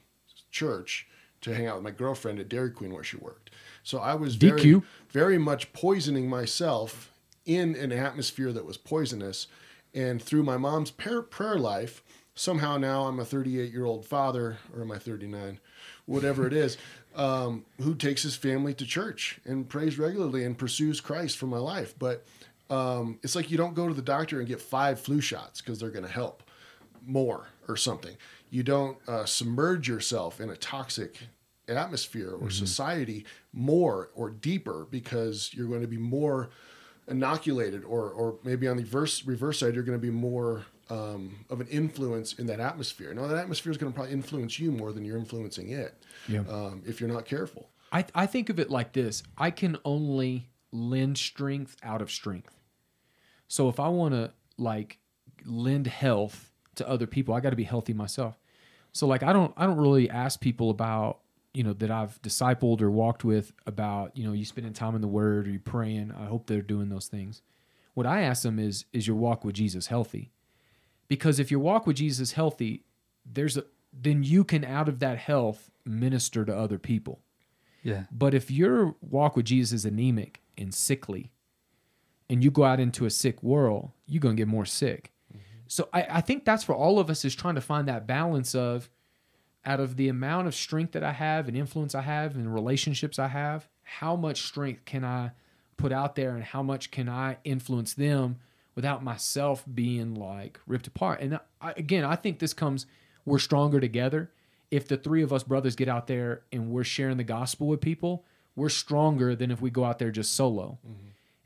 church 0.51 1.07
to 1.41 1.55
hang 1.55 1.67
out 1.67 1.77
with 1.77 1.85
my 1.85 1.91
girlfriend 1.93 2.41
at 2.41 2.49
Dairy 2.49 2.71
Queen 2.71 2.93
where 2.93 3.05
she 3.05 3.17
worked. 3.17 3.51
So 3.85 3.99
I 3.99 4.15
was 4.15 4.35
very, 4.35 4.61
DQ. 4.61 4.83
very 5.11 5.39
much 5.39 5.73
poisoning 5.73 6.29
myself 6.29 7.13
in 7.47 7.77
an 7.77 7.93
atmosphere 7.93 8.53
that 8.53 8.67
was 8.67 8.77
poisonous. 8.77 9.47
And 9.95 10.21
through 10.21 10.43
my 10.43 10.57
mom's 10.57 10.91
prayer, 10.91 11.23
prayer 11.23 11.57
life, 11.57 12.03
somehow 12.39 12.77
now 12.77 13.05
I'm 13.05 13.19
a 13.19 13.25
38 13.25 13.73
year 13.73 13.85
old 13.85 14.07
father, 14.07 14.59
or 14.75 14.83
am 14.83 14.93
I 14.93 14.99
39? 14.99 15.59
Whatever 16.07 16.47
it 16.47 16.53
is, 16.53 16.79
um, 17.17 17.65
who 17.81 17.95
takes 17.95 18.23
his 18.23 18.37
family 18.37 18.73
to 18.75 18.87
church 18.87 19.41
and 19.45 19.69
prays 19.69 19.99
regularly 19.99 20.45
and 20.45 20.57
pursues 20.57 21.01
Christ 21.01 21.37
for 21.37 21.47
my 21.47 21.59
life. 21.59 21.95
But 21.99 22.25
um, 22.71 23.19
it's 23.23 23.35
like 23.35 23.51
you 23.51 23.57
don't 23.57 23.75
go 23.75 23.89
to 23.89 23.95
the 23.95 24.03
doctor 24.03 24.39
and 24.39 24.49
get 24.49 24.61
five 24.61 25.01
flu 25.01 25.21
shots 25.21 25.61
because 25.61 25.81
they're 25.81 25.91
going 25.91 26.07
to 26.07 26.11
help 26.11 26.43
more 27.05 27.49
or 27.67 27.77
something. 27.77 28.17
You 28.51 28.63
don't 28.63 28.97
uh, 29.09 29.25
submerge 29.25 29.89
yourself 29.89 30.41
in 30.41 30.51
a 30.51 30.57
toxic 30.57 31.19
atmosphere 31.69 32.31
or 32.41 32.49
society 32.49 33.27
more 33.53 34.09
or 34.15 34.31
deeper 34.31 34.87
because 34.91 35.51
you're 35.53 35.69
going 35.69 35.83
to 35.83 35.87
be 35.87 35.99
more 35.99 36.49
inoculated 37.09 37.85
or 37.85 38.11
or 38.11 38.37
maybe 38.43 38.67
on 38.67 38.79
the 38.79 38.83
reverse 38.85 39.27
reverse 39.27 39.61
side 39.61 39.75
you're 39.75 39.83
going 39.83 39.99
to 39.99 40.03
be 40.03 40.11
more 40.11 40.65
um, 40.91 41.45
of 41.51 41.61
an 41.61 41.67
influence 41.69 42.33
in 42.35 42.47
that 42.47 42.61
atmosphere. 42.61 43.13
Now 43.15 43.27
that 43.27 43.37
atmosphere 43.39 43.71
is 43.73 43.79
going 43.79 43.93
to 43.93 43.95
probably 43.97 44.13
influence 44.15 44.59
you 44.59 44.71
more 44.73 44.93
than 44.93 45.05
you're 45.05 45.19
influencing 45.19 45.71
it 45.71 46.03
Yeah. 46.29 46.41
um, 46.49 46.83
if 46.87 47.01
you're 47.01 47.11
not 47.11 47.25
careful. 47.25 47.71
I 47.93 48.05
I 48.15 48.27
think 48.27 48.49
of 48.51 48.59
it 48.59 48.71
like 48.71 48.93
this: 48.93 49.23
I 49.37 49.51
can 49.51 49.77
only 49.85 50.51
lend 50.73 51.17
strength 51.19 51.77
out 51.83 52.03
of 52.03 52.11
strength. 52.11 52.55
So 53.49 53.69
if 53.69 53.81
I 53.81 53.89
want 53.89 54.15
to 54.15 54.33
like 54.59 54.99
lend 55.47 55.87
health 55.87 56.51
to 56.75 56.89
other 56.89 57.07
people, 57.07 57.35
I 57.35 57.41
got 57.41 57.51
to 57.51 57.57
be 57.57 57.65
healthy 57.65 57.95
myself. 57.95 58.39
So 58.93 59.07
like 59.07 59.23
I 59.23 59.33
don't 59.33 59.53
I 59.57 59.67
don't 59.67 59.79
really 59.79 60.11
ask 60.11 60.41
people 60.41 60.71
about 60.71 61.21
you 61.55 61.63
know 61.65 61.73
that 61.75 61.91
I've 61.91 62.21
discipled 62.23 62.83
or 62.83 62.91
walked 62.91 63.25
with 63.25 63.53
about 63.67 64.17
you 64.17 64.25
know 64.27 64.33
you 64.33 64.45
spending 64.45 64.73
time 64.75 64.95
in 64.95 65.01
the 65.01 65.09
Word 65.09 65.49
or 65.49 65.51
you 65.51 65.59
praying. 65.61 66.13
I 66.19 66.27
hope 66.27 66.47
they're 66.47 66.61
doing 66.63 66.89
those 66.91 67.09
things. 67.09 67.41
What 67.95 68.07
I 68.07 68.21
ask 68.23 68.43
them 68.43 68.59
is 68.59 68.85
is 68.93 69.07
your 69.07 69.17
walk 69.17 69.45
with 69.45 69.55
Jesus 69.55 69.87
healthy? 69.87 70.31
Because 71.09 71.39
if 71.39 71.51
your 71.51 71.61
walk 71.61 71.87
with 71.87 71.97
Jesus 71.97 72.29
is 72.29 72.33
healthy, 72.33 72.85
there's 73.25 73.57
a 73.57 73.65
then 73.93 74.23
you 74.23 74.45
can 74.45 74.65
out 74.65 74.89
of 74.89 75.01
that 75.01 75.19
health 75.19 75.71
minister 75.85 76.45
to 76.45 76.57
other 76.57 76.79
people. 76.79 77.21
Yeah. 77.83 78.05
But 78.13 78.35
if 78.35 78.51
your 78.51 78.95
walk 79.01 79.37
with 79.37 79.47
Jesus 79.47 79.73
is 79.73 79.85
anemic 79.85 80.43
and 80.57 80.75
sickly, 80.75 81.33
and 82.29 82.45
you 82.45 82.51
go 82.51 82.65
out 82.65 82.81
into 82.81 83.07
a 83.07 83.11
sick 83.11 83.43
world, 83.43 83.93
you're 84.07 84.21
gonna 84.21 84.35
get 84.35 84.49
more 84.49 84.67
sick. 84.67 85.13
Mm-hmm. 85.33 85.41
So 85.67 85.89
I, 85.93 86.07
I 86.11 86.21
think 86.21 86.45
that's 86.45 86.65
for 86.65 86.75
all 86.75 86.99
of 86.99 87.09
us 87.09 87.25
is 87.25 87.35
trying 87.35 87.55
to 87.55 87.61
find 87.61 87.89
that 87.89 88.07
balance 88.07 88.55
of 88.55 88.91
out 89.65 89.81
of 89.81 89.97
the 89.97 90.09
amount 90.09 90.47
of 90.47 90.55
strength 90.55 90.93
that 90.93 91.03
I 91.03 91.13
have 91.13 91.49
and 91.49 91.57
influence 91.57 91.95
I 91.95 92.03
have 92.03 92.37
and 92.37 92.53
relationships 92.55 93.19
I 93.19 93.29
have, 93.29 93.69
how 93.83 94.17
much 94.17 94.43
strength 94.43 94.85
can 94.85 95.05
I 95.05 95.33
put 95.77 95.93
out 95.93 96.15
there 96.15 96.35
and 96.35 96.45
how 96.45 96.63
much 96.63 96.91
can 96.91 97.09
I 97.09 97.39
influence 97.45 97.95
them 97.95 98.37
without 98.79 99.03
myself 99.03 99.65
being 99.75 100.15
like 100.15 100.61
ripped 100.65 100.87
apart? 100.87 101.21
And 101.21 101.41
I, 101.61 101.73
again, 101.73 102.05
I 102.05 102.15
think 102.15 102.39
this 102.39 102.55
comes 102.55 102.87
we're 103.25 103.41
stronger 103.41 103.81
together. 103.81 104.31
If 104.71 104.87
the 104.87 104.97
three 104.97 105.21
of 105.25 105.33
us 105.33 105.43
brothers 105.43 105.75
get 105.75 105.89
out 105.89 106.07
there 106.07 106.43
and 106.53 106.71
we're 106.71 106.85
sharing 106.85 107.17
the 107.17 107.25
gospel 107.25 107.67
with 107.67 107.81
people, 107.81 108.25
we're 108.55 108.69
stronger 108.69 109.35
than 109.35 109.51
if 109.51 109.61
we 109.61 109.71
go 109.71 109.85
out 109.85 109.99
there 109.99 110.13
just 110.13 110.33
solo. 110.33 110.79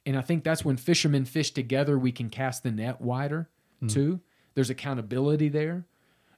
And 0.04 0.18
I 0.18 0.20
think 0.20 0.44
that's 0.44 0.62
when 0.62 0.76
fishermen 0.76 1.24
fish 1.24 1.52
together, 1.52 1.98
we 1.98 2.12
can 2.12 2.28
cast 2.28 2.64
the 2.64 2.70
net 2.70 3.00
wider 3.00 3.48
too. 3.88 4.20
There's 4.54 4.68
accountability 4.68 5.48
there. 5.48 5.86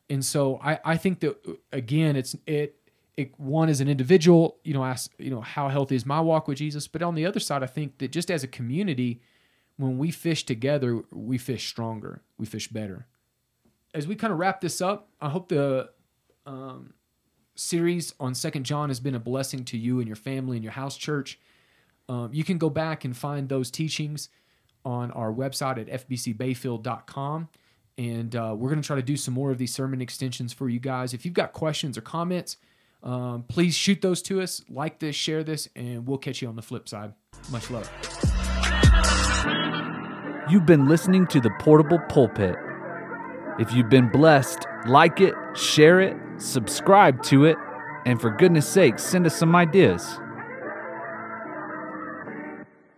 And 0.08 0.24
so 0.24 0.60
I, 0.62 0.78
I 0.84 0.96
think 0.96 1.18
that 1.20 1.36
uh, 1.48 1.54
again, 1.72 2.14
it's 2.14 2.36
it 2.46 2.76
it 3.16 3.32
one 3.40 3.68
as 3.68 3.80
an 3.80 3.88
individual, 3.88 4.58
you 4.62 4.74
know, 4.74 4.84
ask, 4.84 5.10
you 5.18 5.30
know, 5.30 5.40
how 5.40 5.68
healthy 5.68 5.96
is 5.96 6.06
my 6.06 6.20
walk 6.20 6.46
with 6.46 6.58
Jesus? 6.58 6.86
But 6.86 7.02
on 7.02 7.16
the 7.16 7.26
other 7.26 7.40
side, 7.40 7.64
I 7.64 7.66
think 7.66 7.98
that 7.98 8.12
just 8.12 8.30
as 8.30 8.44
a 8.44 8.48
community, 8.48 9.20
when 9.76 9.98
we 9.98 10.10
fish 10.10 10.44
together, 10.44 11.02
we 11.10 11.38
fish 11.38 11.68
stronger, 11.68 12.22
we 12.38 12.46
fish 12.46 12.68
better. 12.68 13.06
As 13.92 14.06
we 14.06 14.16
kind 14.16 14.32
of 14.32 14.38
wrap 14.38 14.60
this 14.60 14.80
up, 14.80 15.08
I 15.20 15.28
hope 15.28 15.48
the 15.48 15.90
um, 16.46 16.94
series 17.54 18.14
on 18.18 18.34
Second 18.34 18.64
John 18.64 18.88
has 18.90 19.00
been 19.00 19.14
a 19.14 19.20
blessing 19.20 19.64
to 19.66 19.78
you 19.78 19.98
and 19.98 20.06
your 20.06 20.16
family 20.16 20.56
and 20.56 20.64
your 20.64 20.72
house 20.72 20.96
church. 20.96 21.38
Um, 22.08 22.30
you 22.32 22.44
can 22.44 22.58
go 22.58 22.70
back 22.70 23.04
and 23.04 23.16
find 23.16 23.48
those 23.48 23.70
teachings 23.70 24.28
on 24.84 25.10
our 25.12 25.32
website 25.32 25.78
at 25.78 26.08
fbcbayfield.com. 26.08 27.48
And 27.96 28.34
uh, 28.34 28.54
we're 28.56 28.70
going 28.70 28.82
to 28.82 28.86
try 28.86 28.96
to 28.96 29.02
do 29.02 29.16
some 29.16 29.34
more 29.34 29.50
of 29.50 29.58
these 29.58 29.72
sermon 29.72 30.00
extensions 30.00 30.52
for 30.52 30.68
you 30.68 30.80
guys. 30.80 31.14
If 31.14 31.24
you've 31.24 31.34
got 31.34 31.52
questions 31.52 31.96
or 31.96 32.00
comments, 32.00 32.56
um, 33.02 33.44
please 33.48 33.74
shoot 33.74 34.02
those 34.02 34.20
to 34.22 34.40
us. 34.40 34.62
Like 34.68 34.98
this, 34.98 35.14
share 35.14 35.44
this, 35.44 35.68
and 35.76 36.06
we'll 36.06 36.18
catch 36.18 36.42
you 36.42 36.48
on 36.48 36.56
the 36.56 36.62
flip 36.62 36.88
side. 36.88 37.14
Much 37.50 37.70
love. 37.70 38.33
You've 40.46 40.66
been 40.66 40.88
listening 40.88 41.26
to 41.28 41.40
the 41.40 41.48
Portable 41.58 41.98
Pulpit. 42.10 42.54
If 43.58 43.72
you've 43.72 43.88
been 43.88 44.10
blessed, 44.10 44.66
like 44.86 45.18
it, 45.18 45.32
share 45.54 46.02
it, 46.02 46.18
subscribe 46.36 47.22
to 47.24 47.46
it, 47.46 47.56
and 48.04 48.20
for 48.20 48.28
goodness 48.28 48.68
sake, 48.68 48.98
send 48.98 49.24
us 49.24 49.34
some 49.34 49.56
ideas. 49.56 50.20